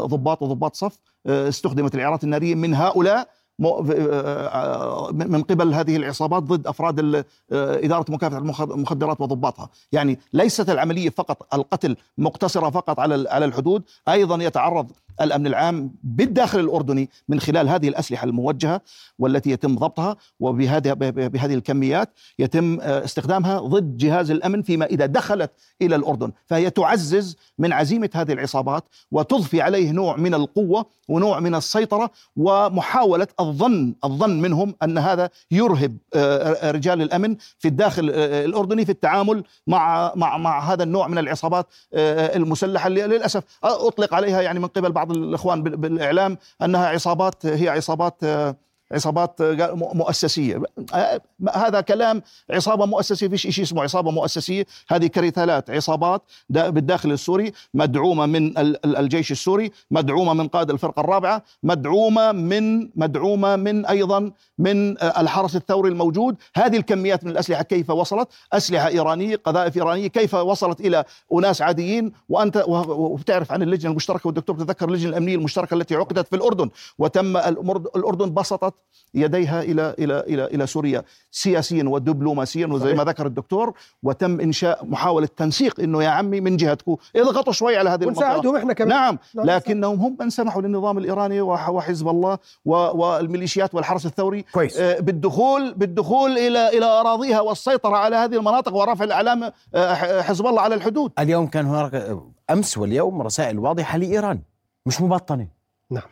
ضباط 0.05 0.41
وضباط 0.41 0.75
صف 0.75 0.97
آه، 1.25 1.49
استخدمت 1.49 1.95
العيارات 1.95 2.23
النارية 2.23 2.55
من 2.55 2.75
هؤلاء 2.75 3.29
آه، 3.65 5.11
من 5.11 5.43
قبل 5.43 5.73
هذه 5.73 5.95
العصابات 5.95 6.43
ضد 6.43 6.67
أفراد 6.67 6.99
آه، 7.15 7.23
إدارة 7.51 8.05
مكافحة 8.11 8.37
المخ- 8.39 8.61
المخدرات 8.61 9.21
وضباطها، 9.21 9.69
يعني 9.91 10.19
ليست 10.33 10.69
العملية 10.69 11.09
فقط 11.09 11.53
القتل 11.53 11.95
مقتصرة 12.17 12.69
فقط 12.69 12.99
على 12.99 13.29
على 13.29 13.45
الحدود، 13.45 13.83
أيضا 14.09 14.43
يتعرض 14.43 14.91
الأمن 15.21 15.47
العام 15.47 15.91
بالداخل 16.03 16.59
الأردني 16.59 17.09
من 17.29 17.39
خلال 17.39 17.69
هذه 17.69 17.87
الأسلحة 17.87 18.25
الموجهة 18.25 18.81
والتي 19.19 19.49
يتم 19.49 19.75
ضبطها 19.75 20.17
وبهذه 20.39 20.93
بهذه 20.93 21.53
الكميات 21.53 22.09
يتم 22.39 22.79
آه، 22.81 23.03
استخدامها 23.03 23.59
ضد 23.59 23.97
جهاز 23.97 24.31
الأمن 24.31 24.61
فيما 24.61 24.85
إذا 24.85 25.05
دخلت 25.05 25.51
إلى 25.81 25.95
الأردن، 25.95 26.31
فهي 26.45 26.69
تعزز 26.69 27.37
من 27.57 27.73
عزيمة 27.73 28.09
هذه 28.13 28.31
العصابات 28.31 28.83
وتضفي 29.11 29.61
عليه 29.61 29.91
نوع 29.91 30.17
من 30.17 30.33
القوة 30.33 30.85
ونوع 31.09 31.39
من 31.39 31.55
السيطرة 31.55 32.11
ومحاولة 32.35 33.27
الظن 33.39 33.95
الظن 34.03 34.41
منهم 34.41 34.75
أن 34.83 34.97
هذا 34.97 35.29
يرهب 35.51 35.97
آه، 36.13 36.71
رجال 36.71 37.01
الأمن 37.01 37.35
في 37.59 37.67
الداخل 37.67 38.11
آه، 38.13 38.45
الأردني 38.45 38.85
في 38.85 38.91
التعامل 38.91 39.43
مع 39.67 40.11
مع 40.15 40.37
مع 40.37 40.73
هذا 40.73 40.83
النوع 40.83 41.07
من 41.07 41.17
العصابات 41.17 41.67
آه، 41.93 42.35
المسلحة. 42.35 42.87
اللي 42.87 43.07
للاسف 43.07 43.43
أطلق 43.63 44.13
عليها 44.13 44.41
يعني 44.41 44.59
من 44.59 44.67
قبل 44.67 44.91
بعض 44.91 45.06
الإخوان 45.11 45.63
بال- 45.63 45.77
بالإعلام 45.77 46.37
أنها 46.61 46.87
عصابات 46.87 47.45
هي 47.45 47.69
عصابات 47.69 48.23
آه، 48.23 48.55
عصابات 48.91 49.41
آه، 49.41 49.73
مؤسسية. 49.93 50.61
آه، 50.93 51.21
هذا 51.55 51.81
كلام 51.81 52.21
عصابة 52.51 52.85
مؤسسية. 52.85 53.27
فيش 53.27 53.47
شيء 53.47 53.63
اسمه 53.63 53.83
عصابة 53.83 54.11
مؤسسية؟ 54.11 54.65
هذه 54.89 55.07
كريتالات 55.07 55.69
عصابات 55.69 56.21
دا- 56.49 56.69
بالداخل 56.69 57.11
السوري 57.11 57.51
مدعومة 57.73 58.25
من 58.25 58.57
ال- 58.57 58.85
ال- 58.85 58.97
الجيش 58.97 59.31
السوري 59.31 59.71
مدعومة 59.91 60.33
من 60.33 60.47
قائد 60.47 60.69
الفرقة 60.69 60.99
الرابعة 60.99 61.43
مدعومة 61.63 62.31
من 62.31 62.89
مدعومة 62.95 63.55
من 63.55 63.85
أيضا 63.85 64.31
من 64.59 65.01
آه، 65.01 65.21
الحرس 65.21 65.55
الثوري 65.55 65.89
الموجود. 65.89 66.35
هذه 66.55 66.77
الكميات 66.77 67.23
من 67.23 67.31
الأسلحة 67.31 67.63
كيف 67.63 67.89
وصلت؟ 67.89 68.27
أسلحة 68.53 68.87
إيرانية 68.87 69.35
قذائف 69.35 69.77
إيرانية 69.77 70.07
كيف 70.07 70.33
وصلت 70.33 70.79
إلى 70.79 71.03
أناس 71.33 71.61
عاديين؟ 71.61 72.11
وأنت 72.29 72.63
وبتعرف 72.67 73.51
عن 73.51 73.61
اللجنة 73.63 73.91
المشتركة 73.91 74.27
والدكتور 74.27 74.55
بتذكر 74.55 74.87
اللجنة 74.89 75.09
الأمنية 75.09 75.35
المشتركة 75.35 75.73
التي 75.73 75.95
عقدت 75.95 76.27
في 76.27 76.35
الأردن. 76.35 76.69
وتم 76.99 77.37
الأردن 77.37 78.33
بسطت 78.33 78.73
يديها 79.13 79.61
إلى 79.61 79.95
إلى 79.99 80.19
إلى 80.19 80.45
إلى 80.45 80.67
سوريا 80.67 81.03
سياسيا 81.31 81.83
ودبلوماسيا 81.83 82.67
وزي 82.67 82.93
ما 82.93 83.03
ذكر 83.03 83.25
الدكتور 83.25 83.73
وتم 84.03 84.39
إنشاء 84.39 84.85
محاولة 84.85 85.27
تنسيق 85.37 85.79
إنه 85.79 86.03
يا 86.03 86.09
عمي 86.09 86.41
من 86.41 86.57
جهتكم. 86.57 86.95
اضغطوا 87.15 87.53
شوي 87.53 87.77
على 87.77 87.89
هذه 87.89 88.01
المنطقة. 88.03 88.25
ونساعدهم 88.25 88.55
إحنا 88.55 88.73
كمان. 88.73 88.89
نعم 88.89 89.17
نعم، 89.35 89.45
لكنهم 89.45 89.99
هم 89.99 90.17
من 90.19 90.29
سمحوا 90.29 90.61
للنظام 90.61 90.97
الإيراني 90.97 91.41
وح- 91.41 91.69
وحزب 91.69 92.07
الله 92.07 92.37
والميليشيات 92.65 93.75
والحرس 93.75 94.05
الثوري. 94.05 94.41
كويس. 94.41 94.77
آه، 94.77 94.99
بالدخول 94.99 95.73
بالدخول 95.73 96.31
إلى 96.37 96.69
إلى 96.77 96.85
أراضيها 96.85 97.41
والسيطرة 97.41 97.97
على 97.97 98.15
هذه 98.15 98.35
المناطق 98.35 98.75
ورفع 98.75 99.03
الإعلام 99.03 99.51
آه، 99.75 100.21
حزب 100.21 100.45
الله 100.47 100.61
على 100.61 100.75
الحدود. 100.75 101.11
اليوم 101.19 101.47
كان 101.47 101.65
هناك 101.65 102.17
أمس 102.49 102.77
واليوم 102.77 103.21
رسائل 103.21 103.59
واضحة 103.59 103.97
لإيران 103.97 104.39
مش 104.85 105.01
مبطنة. 105.01 105.47
نعم. 105.91 106.03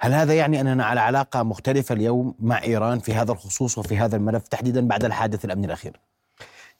هل 0.00 0.14
هذا 0.14 0.34
يعني 0.34 0.60
أننا 0.60 0.84
على 0.84 1.00
علاقة 1.00 1.42
مختلفة 1.42 1.94
اليوم 1.94 2.34
مع 2.40 2.62
إيران 2.62 2.98
في 2.98 3.14
هذا 3.14 3.32
الخصوص 3.32 3.78
وفي 3.78 3.96
هذا 3.96 4.16
الملف 4.16 4.48
تحديدا 4.48 4.88
بعد 4.88 5.04
الحادث 5.04 5.44
الأمني 5.44 5.66
الأخير؟ 5.66 6.00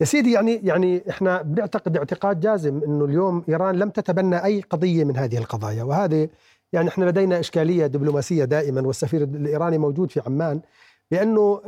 يا 0.01 0.07
سيدي 0.07 0.33
يعني 0.33 0.61
يعني 0.65 1.03
إحنا 1.11 1.43
بنعتقد 1.43 1.97
اعتقاد 1.97 2.41
جازم 2.41 2.81
إنه 2.87 3.05
اليوم 3.05 3.45
إيران 3.49 3.75
لم 3.75 3.91
تتبنى 3.91 4.45
أي 4.45 4.61
قضية 4.61 5.05
من 5.05 5.17
هذه 5.17 5.39
القضايا 5.39 5.83
وهذه 5.83 6.29
يعني 6.73 6.89
إحنا 6.89 7.05
لدينا 7.05 7.41
إشكالية 7.41 7.87
دبلوماسية 7.87 8.45
دائما 8.45 8.81
والسفير 8.81 9.23
الإيراني 9.23 9.79
موجود 9.79 10.11
في 10.11 10.21
عمان 10.27 10.61
لأنه 11.11 11.61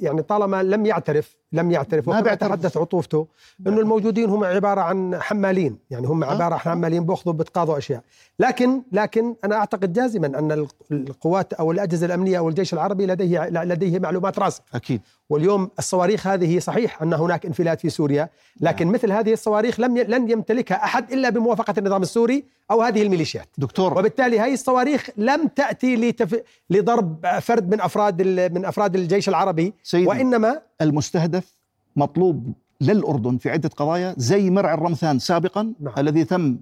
يعني 0.00 0.22
طالما 0.22 0.62
لم 0.62 0.86
يعترف 0.86 1.36
لم 1.52 1.70
يعترف 1.70 2.08
ما 2.08 2.20
بيعترف. 2.20 2.48
تحدث 2.50 2.76
عطوفته 2.76 3.26
إنه 3.66 3.80
الموجودين 3.80 4.30
هم 4.30 4.44
عبارة 4.44 4.80
عن 4.80 5.20
حمالين 5.20 5.78
يعني 5.90 6.06
هم 6.06 6.24
آه. 6.24 6.26
عبارة 6.26 6.54
عن 6.54 6.60
حمالين 6.60 7.06
بيأخذوا 7.06 7.34
بتقاضوا 7.34 7.78
أشياء 7.78 8.02
لكن 8.38 8.82
لكن 8.92 9.34
أنا 9.44 9.56
أعتقد 9.56 9.92
جازما 9.92 10.26
أن 10.26 10.66
القوات 10.92 11.52
أو 11.52 11.72
الأجهزة 11.72 12.06
الأمنية 12.06 12.38
أو 12.38 12.48
الجيش 12.48 12.74
العربي 12.74 13.06
لديه 13.06 13.48
لديه 13.48 13.98
معلومات 13.98 14.38
راسخة 14.38 14.64
أكيد 14.74 15.00
واليوم 15.30 15.70
الصواريخ 15.78 16.26
هذه 16.26 16.58
صحيح 16.58 17.02
أن 17.02 17.12
هناك 17.12 17.46
انفلات 17.46 17.80
في 17.80 17.90
سوريا 17.90 18.28
لكن 18.60 18.86
مثل 18.86 19.12
هذه 19.12 19.32
الصواريخ 19.32 19.80
لم 19.80 19.96
ي... 19.96 20.04
لن 20.04 20.30
يمتلكها 20.30 20.84
أحد 20.84 21.12
إلا 21.12 21.30
بموافقة 21.30 21.74
النظام 21.78 22.02
السوري 22.02 22.44
أو 22.70 22.82
هذه 22.82 23.02
الميليشيات. 23.02 23.48
دكتور. 23.58 23.98
وبالتالي 23.98 24.40
هذه 24.40 24.52
الصواريخ 24.52 25.10
لم 25.16 25.46
تأتي 25.46 25.96
لتف... 25.96 26.42
لضرب 26.70 27.26
فرد 27.40 27.70
من 27.70 27.80
أفراد 27.80 28.20
ال... 28.20 28.54
من 28.54 28.64
أفراد 28.64 28.94
الجيش 28.94 29.28
العربي 29.28 29.74
سيدي 29.82 30.06
وإنما 30.06 30.62
المستهدف 30.80 31.54
مطلوب 31.96 32.52
للأردن 32.80 33.38
في 33.38 33.50
عدة 33.50 33.68
قضايا 33.68 34.14
زي 34.16 34.50
مرع 34.50 34.74
الرمثان 34.74 35.18
سابقا 35.18 35.72
نعم. 35.80 35.94
الذي 35.98 36.24
تم 36.24 36.58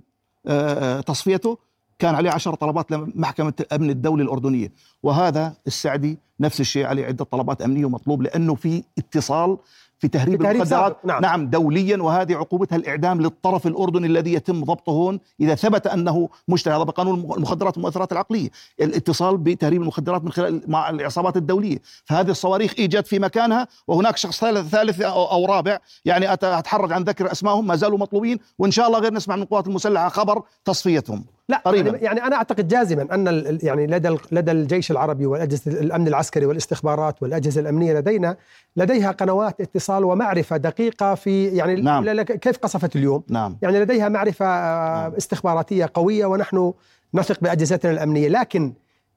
آه، 0.46 0.98
آه، 0.98 1.00
تصفيته 1.00 1.58
كان 1.98 2.14
عليه 2.14 2.30
عشر 2.30 2.54
طلبات 2.54 2.90
لمحكمة 2.90 3.52
الأمن 3.60 3.90
الدولي 3.90 4.22
الأردنية. 4.22 4.72
وهذا 5.02 5.54
السعدي 5.66 6.18
نفس 6.40 6.60
الشيء 6.60 6.86
عليه 6.86 7.06
عدة 7.06 7.24
طلبات 7.24 7.62
أمنية 7.62 7.84
ومطلوب 7.84 8.22
لأنه 8.22 8.54
في 8.54 8.82
اتصال 8.98 9.58
في 9.98 10.08
تهريب, 10.08 10.42
في 10.42 10.50
المخدرات. 10.50 11.04
نعم. 11.04 11.22
نعم 11.22 11.46
دوليا. 11.50 11.96
وهذه 11.96 12.34
عقوبتها 12.36 12.76
الإعدام 12.76 13.20
للطرف 13.20 13.66
الأردني 13.66 14.06
الذي 14.06 14.32
يتم 14.32 14.64
ضبطه 14.64 14.90
هون 14.90 15.20
إذا 15.40 15.54
ثبت 15.54 15.86
أنه 15.86 16.28
مشتري 16.48 16.74
هذا 16.76 16.82
بقانون 16.82 17.20
المخدرات 17.36 17.76
والمؤثرات 17.76 18.12
العقلية. 18.12 18.48
الاتصال 18.80 19.36
بتهريب 19.36 19.82
المخدرات 19.82 20.24
من 20.24 20.32
خلال 20.32 20.62
مع 20.66 20.90
العصابات 20.90 21.36
الدولية. 21.36 21.78
فهذه 22.04 22.30
الصواريخ 22.30 22.74
إيجاد 22.78 23.06
في 23.06 23.18
مكانها 23.18 23.68
وهناك 23.86 24.16
شخص 24.16 24.40
ثالث, 24.40 25.00
أو, 25.00 25.46
رابع. 25.46 25.78
يعني 26.04 26.28
أت- 26.28 26.44
أتحرج 26.44 26.92
عن 26.92 27.02
ذكر 27.02 27.32
أسمائهم 27.32 27.66
ما 27.66 27.76
زالوا 27.76 27.98
مطلوبين. 27.98 28.38
وإن 28.58 28.70
شاء 28.70 28.86
الله 28.86 28.98
غير 28.98 29.12
نسمع 29.12 29.36
من 29.36 29.42
القوات 29.42 29.66
المسلحة 29.66 30.08
خبر 30.08 30.42
تصفيتهم. 30.64 31.24
لا 31.48 31.56
قريباً. 31.56 31.90
يعني, 31.90 32.04
يعني 32.04 32.22
أنا 32.22 32.36
أعتقد 32.36 32.68
جازما 32.68 33.14
أن 33.14 33.58
يعني 33.62 33.86
لدى 33.86 34.16
لدى 34.32 34.50
الجيش 34.50 34.90
العربي 34.90 35.26
والأجهزة 35.26 35.80
الأمن 35.80 36.08
العسكري 36.08 36.46
والاستخبارات 36.46 37.22
والأجهزة 37.22 37.60
الأمنية 37.60 37.94
لدينا 37.94 38.36
لديها 38.76 39.10
قنوات 39.10 39.60
اتصال 39.60 40.04
ومعرفة 40.04 40.56
دقيقة 40.56 41.14
في 41.14 41.46
يعني 41.46 41.74
نعم. 41.82 42.22
كيف 42.22 42.58
قصفت 42.58 42.96
اليوم 42.96 43.22
نعم 43.28 43.58
يعني 43.62 43.80
لديها 43.80 44.08
معرفة 44.08 44.46
آه، 44.46 45.02
نعم. 45.02 45.14
استخباراتية 45.14 45.90
قوية 45.94 46.26
ونحن 46.26 46.72
نثق 47.14 47.40
بأجهزتنا 47.40 47.92
الأمنية 47.92 48.28
لكن 48.28 48.72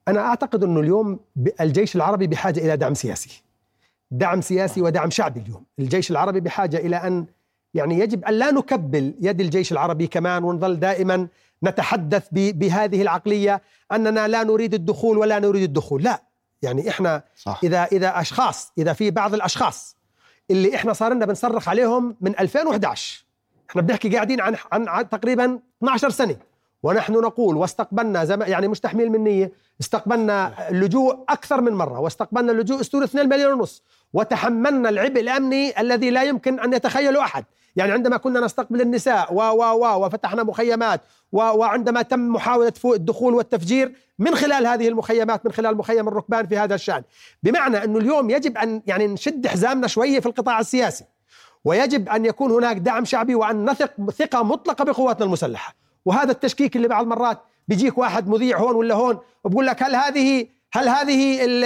أنا 0.08 0.20
أعتقد 0.20 0.64
أنه 0.64 0.80
اليوم 0.80 1.20
الجيش 1.60 1.96
العربي 1.96 2.26
بحاجة 2.26 2.60
إلى 2.60 2.76
دعم 2.76 2.94
سياسي 2.94 3.42
دعم 4.10 4.40
سياسي 4.40 4.82
ودعم 4.82 5.10
شعبي 5.10 5.40
اليوم 5.40 5.64
الجيش 5.78 6.10
العربي 6.10 6.40
بحاجة 6.40 6.76
إلى 6.76 6.96
أن 6.96 7.26
يعني 7.74 7.98
يجب 7.98 8.24
أن 8.24 8.34
لا 8.34 8.50
نكبل 8.50 9.14
يد 9.20 9.40
الجيش 9.40 9.72
العربي 9.72 10.06
كمان 10.06 10.44
ونظل 10.44 10.80
دائما 10.80 11.28
نتحدث 11.64 12.28
بهذه 12.32 13.02
العقلية 13.02 13.62
أننا 13.92 14.28
لا 14.28 14.42
نريد 14.42 14.74
الدخول 14.74 15.18
ولا 15.18 15.38
نريد 15.38 15.62
الدخول. 15.62 16.02
لا 16.02 16.22
يعني 16.62 16.88
إحنا 16.88 17.22
صح. 17.36 17.60
إذا 17.64 17.84
إذا 17.84 18.20
أشخاص 18.20 18.72
إذا 18.78 18.92
في 18.92 19.10
بعض 19.10 19.34
الأشخاص 19.34 19.96
اللي 20.50 20.74
إحنا 20.74 20.92
صار 20.92 21.12
لنا 21.12 21.26
بنصرخ 21.26 21.68
عليهم 21.68 22.16
من 22.20 22.38
2011 22.38 23.24
إحنا 23.70 23.82
بنحكي 23.82 24.08
قاعدين 24.08 24.40
عن 24.40 24.56
عن, 24.72 24.88
عن 24.88 25.08
تقريبا 25.08 25.58
12 25.82 26.10
سنة. 26.10 26.36
ونحن 26.82 27.12
نقول 27.12 27.56
واستقبلنا 27.56 28.24
زم 28.24 28.42
يعني 28.42 28.68
مش 28.68 28.80
تحميل 28.80 29.10
منيه 29.10 29.52
استقبلنا 29.80 30.68
اللجوء 30.70 31.24
أكثر 31.28 31.60
من 31.60 31.72
مرة 31.72 32.00
واستقبلنا 32.00 32.52
اللجوء 32.52 32.80
اسطوري 32.80 33.04
2 33.04 33.28
مليون 33.28 33.52
ونص 33.52 33.82
وتحملنا 34.12 34.88
العبء 34.88 35.20
الأمني 35.20 35.80
الذي 35.80 36.10
لا 36.10 36.22
يمكن 36.22 36.60
أن 36.60 36.72
يتخيله 36.72 37.22
أحد. 37.22 37.44
يعني 37.76 37.92
عندما 37.92 38.16
كنا 38.16 38.40
نستقبل 38.40 38.80
النساء 38.80 39.34
و 39.34 39.40
و 39.40 39.62
و 39.62 40.06
وفتحنا 40.06 40.42
مخيمات 40.42 41.00
و 41.32 41.38
وعندما 41.38 42.02
تم 42.02 42.20
محاولة 42.20 42.70
فوق 42.70 42.94
الدخول 42.94 43.34
والتفجير 43.34 43.92
من 44.18 44.34
خلال 44.34 44.66
هذه 44.66 44.88
المخيمات 44.88 45.46
من 45.46 45.52
خلال 45.52 45.76
مخيم 45.76 46.08
الركبان 46.08 46.46
في 46.46 46.58
هذا 46.58 46.74
الشأن 46.74 47.02
بمعنى 47.42 47.84
أنه 47.84 47.98
اليوم 47.98 48.30
يجب 48.30 48.58
أن 48.58 48.82
يعني 48.86 49.06
نشد 49.06 49.46
حزامنا 49.46 49.86
شوية 49.86 50.20
في 50.20 50.26
القطاع 50.26 50.60
السياسي 50.60 51.04
ويجب 51.64 52.08
أن 52.08 52.24
يكون 52.24 52.50
هناك 52.50 52.76
دعم 52.76 53.04
شعبي 53.04 53.34
وأن 53.34 53.70
نثق 53.70 54.10
ثقة 54.10 54.42
مطلقة 54.42 54.84
بقواتنا 54.84 55.26
المسلحة 55.26 55.74
وهذا 56.04 56.30
التشكيك 56.30 56.76
اللي 56.76 56.88
بعض 56.88 57.02
المرات 57.02 57.38
بيجيك 57.68 57.98
واحد 57.98 58.28
مذيع 58.28 58.58
هون 58.58 58.74
ولا 58.74 58.94
هون 58.94 59.18
وبقول 59.44 59.66
لك 59.66 59.82
هل 59.82 59.96
هذه 59.96 60.46
هل 60.72 60.88
هذه 60.88 61.44
ال 61.44 61.64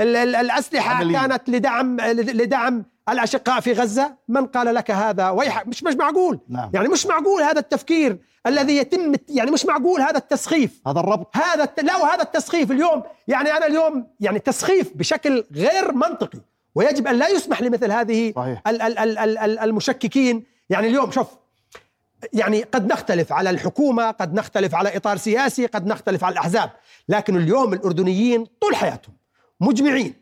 ال 0.00 0.16
ال 0.16 0.34
الأسلحة 0.34 0.94
عملية. 0.94 1.18
كانت 1.18 1.48
لدعم 1.48 2.00
لدعم 2.00 2.84
الاشقاء 3.08 3.60
في 3.60 3.72
غزة 3.72 4.14
من 4.28 4.46
قال 4.46 4.74
لك 4.74 4.90
هذا؟ 4.90 5.30
ويح 5.30 5.66
مش 5.66 5.84
مش 5.84 5.94
معقول. 5.94 6.40
نعم. 6.48 6.70
يعني 6.74 6.88
مش 6.88 7.06
معقول 7.06 7.42
هذا 7.42 7.58
التفكير 7.58 8.18
الذي 8.46 8.76
يتم 8.76 9.12
يعني 9.28 9.50
مش 9.50 9.66
معقول 9.66 10.00
هذا 10.00 10.18
التسخيف. 10.18 10.80
هذا 10.86 11.00
الربط. 11.00 11.36
هذا 11.36 11.64
الت... 11.64 11.80
لا 11.80 11.96
وهذا 11.96 12.22
التسخيف 12.22 12.70
اليوم 12.70 13.02
يعني 13.28 13.52
أنا 13.52 13.66
اليوم 13.66 14.06
يعني 14.20 14.38
تسخيف 14.38 14.96
بشكل 14.96 15.44
غير 15.54 15.92
منطقي 15.92 16.38
ويجب 16.74 17.06
أن 17.06 17.16
لا 17.16 17.28
يسمح 17.28 17.62
لمثل 17.62 17.92
هذه 17.92 18.32
صحيح. 18.36 18.62
ال 18.66 18.82
ال 18.82 18.98
ال 18.98 19.18
ال 19.18 19.38
ال 19.38 19.58
المشككين. 19.58 20.44
يعني 20.70 20.86
اليوم 20.88 21.10
شوف 21.10 21.28
يعني 22.32 22.62
قد 22.62 22.92
نختلف 22.92 23.32
على 23.32 23.50
الحكومة 23.50 24.10
قد 24.10 24.34
نختلف 24.34 24.74
على 24.74 24.96
إطار 24.96 25.16
سياسي 25.16 25.66
قد 25.66 25.86
نختلف 25.86 26.24
على 26.24 26.32
الأحزاب 26.32 26.70
لكن 27.08 27.36
اليوم 27.36 27.72
الأردنيين 27.72 28.46
طول 28.60 28.76
حياتهم 28.76 29.14
مجمعين 29.60 30.14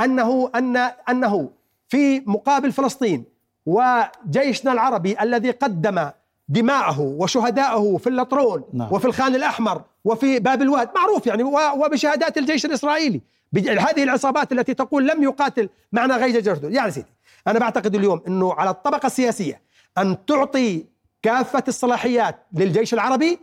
أنه 0.00 0.50
ان 0.54 0.76
أنه 1.08 1.50
في 1.90 2.22
مقابل 2.26 2.72
فلسطين 2.72 3.24
وجيشنا 3.66 4.72
العربي 4.72 5.20
الذي 5.22 5.50
قدم 5.50 6.10
دماءه 6.48 7.00
وشهداءه 7.00 7.96
في 7.96 8.06
اللطرون 8.06 8.64
نعم. 8.72 8.92
وفي 8.92 9.04
الخان 9.04 9.34
الأحمر 9.34 9.82
وفي 10.04 10.38
باب 10.38 10.62
الواد 10.62 10.88
معروف 10.94 11.26
يعني 11.26 11.42
وبشهادات 11.76 12.38
الجيش 12.38 12.66
الإسرائيلي 12.66 13.20
هذه 13.56 14.02
العصابات 14.02 14.52
التي 14.52 14.74
تقول 14.74 15.08
لم 15.08 15.22
يقاتل 15.22 15.68
معنا 15.92 16.16
غير 16.16 16.40
جرده 16.40 16.68
يعني 16.68 16.90
سيدي 16.90 17.12
أنا 17.46 17.58
بعتقد 17.58 17.94
اليوم 17.94 18.22
أنه 18.28 18.52
على 18.52 18.70
الطبقة 18.70 19.06
السياسية 19.06 19.60
أن 19.98 20.26
تعطي 20.26 20.84
كافة 21.22 21.64
الصلاحيات 21.68 22.46
للجيش 22.52 22.94
العربي 22.94 23.38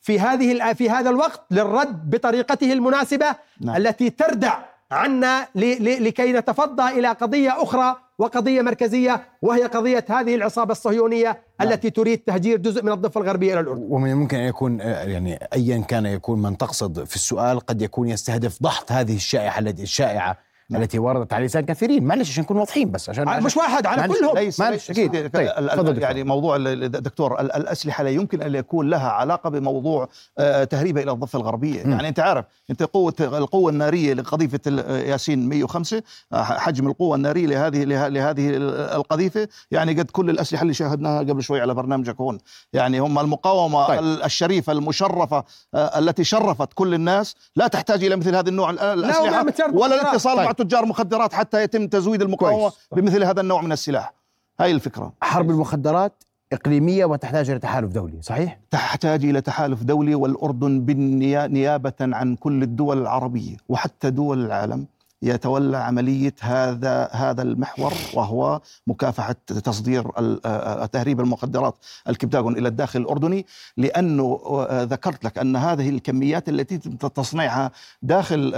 في 0.00 0.20
هذه 0.20 0.72
في 0.72 0.90
هذا 0.90 1.10
الوقت 1.10 1.42
للرد 1.50 2.10
بطريقته 2.10 2.72
المناسبة 2.72 3.26
نعم. 3.60 3.76
التي 3.76 4.10
تردع 4.10 4.58
عنا 4.90 5.48
لكي 5.54 6.32
نتفضى 6.32 6.98
إلى 6.98 7.08
قضية 7.08 7.62
أخرى 7.62 7.96
وقضية 8.18 8.62
مركزية 8.62 9.22
وهي 9.42 9.62
قضية 9.62 10.04
هذه 10.08 10.34
العصابة 10.34 10.72
الصهيونية 10.72 11.42
نعم. 11.60 11.68
التي 11.68 11.90
تريد 11.90 12.18
تهجير 12.18 12.58
جزء 12.58 12.82
من 12.82 12.92
الضفة 12.92 13.20
الغربية 13.20 13.52
إلى 13.52 13.60
الأردن 13.60 13.86
ومن 13.88 14.10
الممكن 14.10 14.36
أن 14.36 14.48
يكون 14.48 14.80
يعني 14.80 15.38
ايا 15.52 15.78
كان 15.78 16.06
يكون 16.06 16.42
من 16.42 16.58
تقصد 16.58 17.04
في 17.04 17.16
السؤال 17.16 17.60
قد 17.60 17.82
يكون 17.82 18.08
يستهدف 18.08 18.62
ضغط 18.62 18.92
هذه 18.92 19.16
الشائعة 19.16 19.58
التي 19.58 19.82
الشائعة 19.82 20.38
نعم. 20.70 20.82
التي 20.82 20.98
وردت 20.98 21.32
على 21.32 21.46
لسان 21.46 21.64
كثيرين 21.64 22.04
معلش 22.04 22.30
عشان 22.30 22.42
نكون 22.42 22.56
واضحين 22.56 22.90
بس 22.90 23.08
عشان 23.10 23.42
مش 23.42 23.56
واحد 23.56 23.86
على 23.86 24.08
كلهم 24.08 24.34
ليس 24.38 24.60
معلش،. 24.60 24.86
سيدي، 24.92 25.28
طيب، 25.28 25.48
تفضل 25.72 26.02
يعني 26.02 26.24
موضوع 26.24 26.56
ال- 26.56 26.68
ال- 26.68 26.90
دكتور 26.90 27.40
ال- 27.40 27.52
الأسلحة 27.52 28.04
لا 28.04 28.10
يمكن 28.10 28.42
أن 28.42 28.54
يكون 28.54 28.90
لها 28.90 29.08
علاقة 29.10 29.50
بموضوع 29.50 30.08
آه، 30.38 30.64
تهريبها 30.64 31.02
إلى 31.02 31.10
الضفة 31.12 31.36
الغربية، 31.38 31.82
م. 31.84 31.90
يعني 31.90 32.08
أنت 32.08 32.20
عارف 32.20 32.44
أنت 32.70 32.82
قوة 32.82 33.14
القوة 33.20 33.70
النارية 33.70 34.14
لقذيفة 34.14 34.60
ياسين 34.98 35.48
105 35.48 36.02
آه، 36.32 36.42
حجم 36.42 36.88
القوة 36.88 37.16
النارية 37.16 37.46
لهذه 37.46 37.84
له- 37.84 38.08
لهذه 38.08 38.50
ال- 38.50 38.74
القذيفة 38.80 39.48
يعني 39.70 39.92
قد 39.92 40.10
كل 40.10 40.30
الأسلحة 40.30 40.62
اللي 40.62 40.74
شاهدناها 40.74 41.18
قبل 41.18 41.42
شوي 41.42 41.60
على 41.60 41.74
برنامجك 41.74 42.20
هون، 42.20 42.38
يعني 42.72 42.98
هم 43.00 43.18
المقاومة 43.18 43.86
طيب. 43.86 44.00
طيب. 44.00 44.24
الشريفة 44.24 44.72
المشرفة 44.72 45.44
آه، 45.74 45.98
التي 45.98 46.24
شرفت 46.24 46.68
كل 46.74 46.94
الناس 46.94 47.34
لا 47.56 47.66
تحتاج 47.68 48.04
إلى 48.04 48.16
مثل 48.16 48.34
هذا 48.36 48.48
النوع 48.48 48.70
ال- 48.70 48.78
الأسلحة 48.80 49.46
ولا. 49.72 50.00
الاتصال 50.02 50.36
طيب. 50.36 50.44
مع 50.46 50.52
تجار 50.62 50.86
مخدرات 50.86 51.32
حتى 51.32 51.62
يتم 51.62 51.86
تزويد 51.86 52.22
المقاومه 52.22 52.58
كويس. 52.70 52.88
بمثل 52.96 53.24
هذا 53.24 53.40
النوع 53.40 53.62
من 53.62 53.72
السلاح 53.72 54.12
هاي 54.60 54.70
الفكرة 54.70 55.12
حرب 55.22 55.50
المخدرات 55.50 56.24
إقليمية 56.52 57.04
وتحتاج 57.04 57.50
إلى 57.50 57.58
تحالف 57.58 57.92
دولي 57.92 58.22
صحيح؟ 58.22 58.58
تحتاج 58.70 59.24
إلى 59.24 59.40
تحالف 59.40 59.82
دولي 59.82 60.14
والأردن 60.14 60.80
بالنيابه 60.80 61.92
عن 62.00 62.36
كل 62.36 62.62
الدول 62.62 62.98
العربية 63.02 63.56
وحتى 63.68 64.10
دول 64.10 64.44
العالم 64.44 64.86
يتولى 65.22 65.76
عملية 65.76 66.34
هذا 66.40 67.08
هذا 67.12 67.42
المحور 67.42 67.92
وهو 68.14 68.60
مكافحة 68.86 69.36
تصدير 69.64 70.10
تهريب 70.86 71.20
المخدرات 71.20 71.74
الكبتاغون 72.08 72.58
إلى 72.58 72.68
الداخل 72.68 73.00
الأردني 73.00 73.46
لأنه 73.76 74.40
ذكرت 74.70 75.24
لك 75.24 75.38
أن 75.38 75.56
هذه 75.56 75.88
الكميات 75.88 76.48
التي 76.48 76.78
تصنيعها 77.14 77.70
داخل 78.02 78.54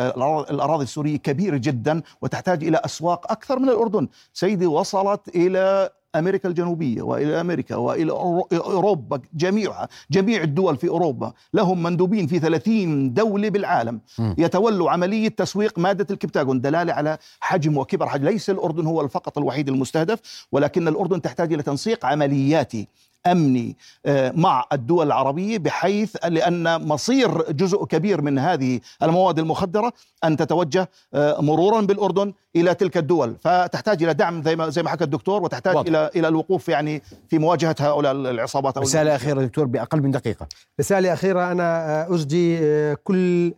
الأراضي 0.51 0.85
السورية 0.85 1.17
كبيرة 1.17 1.57
جدا 1.57 2.03
وتحتاج 2.23 2.65
إلى 2.65 2.81
أسواق 2.85 3.33
أكثر 3.33 3.59
من 3.59 3.69
الأردن، 3.69 4.09
سيدي 4.33 4.67
وصلت 4.67 5.29
إلى 5.29 5.91
أمريكا 6.17 6.49
الجنوبية 6.49 7.03
وإلى 7.03 7.41
أمريكا 7.41 7.77
وإلى 7.77 8.13
أوروبا 8.53 9.21
جميعها 9.35 9.89
جميع 10.11 10.43
الدول 10.43 10.77
في 10.77 10.89
أوروبا 10.89 11.33
لهم 11.55 11.83
مندوبين 11.83 12.27
في 12.27 12.39
30 12.39 13.15
دولة 13.15 13.49
بالعالم. 13.49 14.01
يتولوا 14.39 14.91
عملية 14.91 15.29
تسويق 15.29 15.79
مادة 15.79 16.07
الكبتاغون 16.11 16.61
دلالة 16.61 16.93
على 16.93 17.19
حجم 17.41 17.79
وكبر 17.79 18.07
حجم. 18.09 18.25
ليس 18.25 18.51
الأردن 18.51 18.87
هو 18.87 19.09
فقط 19.09 19.39
الوحيد 19.39 19.69
المستهدف 19.69 20.47
ولكن 20.53 20.89
الأردن 20.89 21.23
تحتاج 21.23 21.53
إلى 21.53 21.63
تنسيق 21.63 22.07
عملياتي. 22.07 22.89
أمني 23.27 23.77
آه، 24.07 24.33
مع 24.37 24.65
الدول 24.73 25.07
العربية 25.07 25.59
بحيث 25.59 26.17
لأن 26.25 26.89
مصير 26.89 27.53
جزء 27.53 27.85
كبير 27.85 28.23
من 28.23 28.39
هذه 28.39 28.81
المواد 29.03 29.39
المخدرة 29.39 29.93
أن 30.25 30.37
تتوجه 30.37 30.89
آه، 31.15 31.41
مرورا 31.41 31.81
بالأردن 31.81 32.33
إلى 32.57 32.75
تلك 32.75 32.97
الدول 32.97 33.37
فتحتاج 33.41 34.03
إلى 34.03 34.15
دعم 34.15 34.43
زي 34.43 34.57
ما 34.57 34.69
زي 34.69 34.83
ما 34.83 34.91
حكى 34.91 35.05
الدكتور 35.05 35.43
وتحتاج 35.43 35.77
واضح. 35.77 35.89
إلى 35.89 36.11
إلى 36.17 36.29
الوقوف 36.29 36.69
يعني 36.69 37.03
في 37.29 37.39
مواجهة 37.39 37.77
هؤلاء 37.81 38.13
العصابات 38.13 38.79
رسالة 38.79 39.17
أخيرة 39.17 39.43
دكتور 39.43 39.65
بأقل 39.65 40.03
من 40.03 40.11
دقيقة 40.11 40.47
رسالة 40.81 41.13
أخيرة 41.13 41.53
أنا 41.53 42.03
آه، 42.03 42.15
اسدي 42.15 42.61
كل 42.95 43.53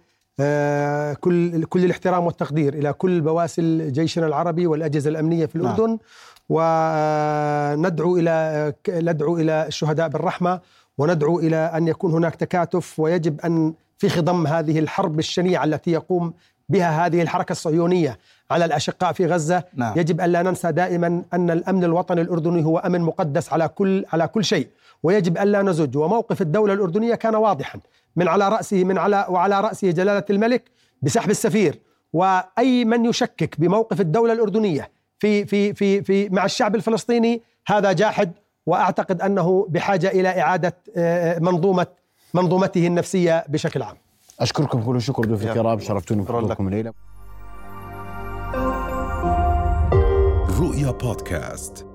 كل 1.20 1.64
كل 1.64 1.84
الاحترام 1.84 2.26
والتقدير 2.26 2.74
إلى 2.74 2.92
كل 2.92 3.20
بواسل 3.20 3.92
جيشنا 3.92 4.26
العربي 4.26 4.66
والأجهزة 4.66 5.10
الأمنية 5.10 5.46
في 5.46 5.58
نعم. 5.58 5.66
الأردن 5.66 5.88
نعم. 5.88 5.98
وندعو 6.48 8.16
إلى 8.16 8.74
ندعو 8.88 9.36
إلى 9.36 9.66
الشهداء 9.66 10.08
بالرحمة 10.08 10.60
وندعو 10.98 11.38
إلى 11.38 11.56
أن 11.56 11.88
يكون 11.88 12.12
هناك 12.12 12.34
تكاتف 12.34 13.00
ويجب 13.00 13.40
أن 13.40 13.74
في 13.98 14.08
خضم 14.08 14.46
هذه 14.46 14.78
الحرب 14.78 15.18
الشنيعة 15.18 15.64
التي 15.64 15.90
يقوم 15.90 16.34
بها 16.68 17.06
هذه 17.06 17.22
الحركة 17.22 17.52
الصهيونية 17.52 18.18
على 18.50 18.64
الأشقاء 18.64 19.12
في 19.12 19.26
غزة. 19.26 19.64
نعم. 19.74 19.98
يجب 19.98 20.20
أن 20.20 20.30
لا 20.30 20.42
ننسى 20.42 20.72
دائما 20.72 21.22
أن 21.34 21.50
الأمن 21.50 21.84
الوطني 21.84 22.20
الأردني 22.20 22.64
هو 22.64 22.78
أمن 22.78 23.00
مقدس 23.00 23.52
على 23.52 23.68
كل 23.68 24.04
على 24.12 24.28
كل 24.28 24.44
شيء. 24.44 24.68
ويجب 25.02 25.38
أن 25.38 25.48
لا 25.48 25.62
نزج. 25.62 25.96
وموقف 25.96 26.42
الدولة 26.42 26.72
الأردنية 26.74 27.14
كان 27.14 27.34
واضحا. 27.34 27.80
من 28.16 28.28
على 28.28 28.48
رأسه 28.48 28.84
من 28.84 28.98
على 28.98 29.26
وعلى 29.28 29.60
رأسه 29.60 29.90
جلالة 29.90 30.24
الملك 30.30 30.62
بسحب 31.02 31.30
السفير. 31.30 31.78
وأي 32.12 32.84
من 32.84 33.04
يشكك 33.04 33.60
بموقف 33.60 34.00
الدولة 34.00 34.32
الأردنية 34.32 34.90
في 35.22 35.44
في 35.46 35.74
في 35.74 36.02
في 36.02 36.28
مع 36.28 36.44
الشعب 36.44 36.74
الفلسطيني 36.74 37.42
هذا 37.66 37.92
جاحد 37.92 38.32
وأعتقد 38.66 39.20
أنه 39.20 39.66
بحاجة 39.68 40.08
إلى 40.08 40.40
إعادة 40.40 40.76
آه، 40.96 41.38
منظومة 41.38 41.86
منظومته 42.34 42.86
النفسية 42.86 43.44
بشكل 43.48 43.82
عام. 43.82 43.96
أشكركم 44.40 44.82
كل 44.82 44.96
الشكر 44.96 45.24
ضيوف 45.24 45.42
الكرام 45.42 45.78
شرفتوني 45.78 46.22
بحضوركم 46.22 46.68
الليلة. 46.68 46.92
رؤيا 50.60 50.90
بودكاست 50.90 51.86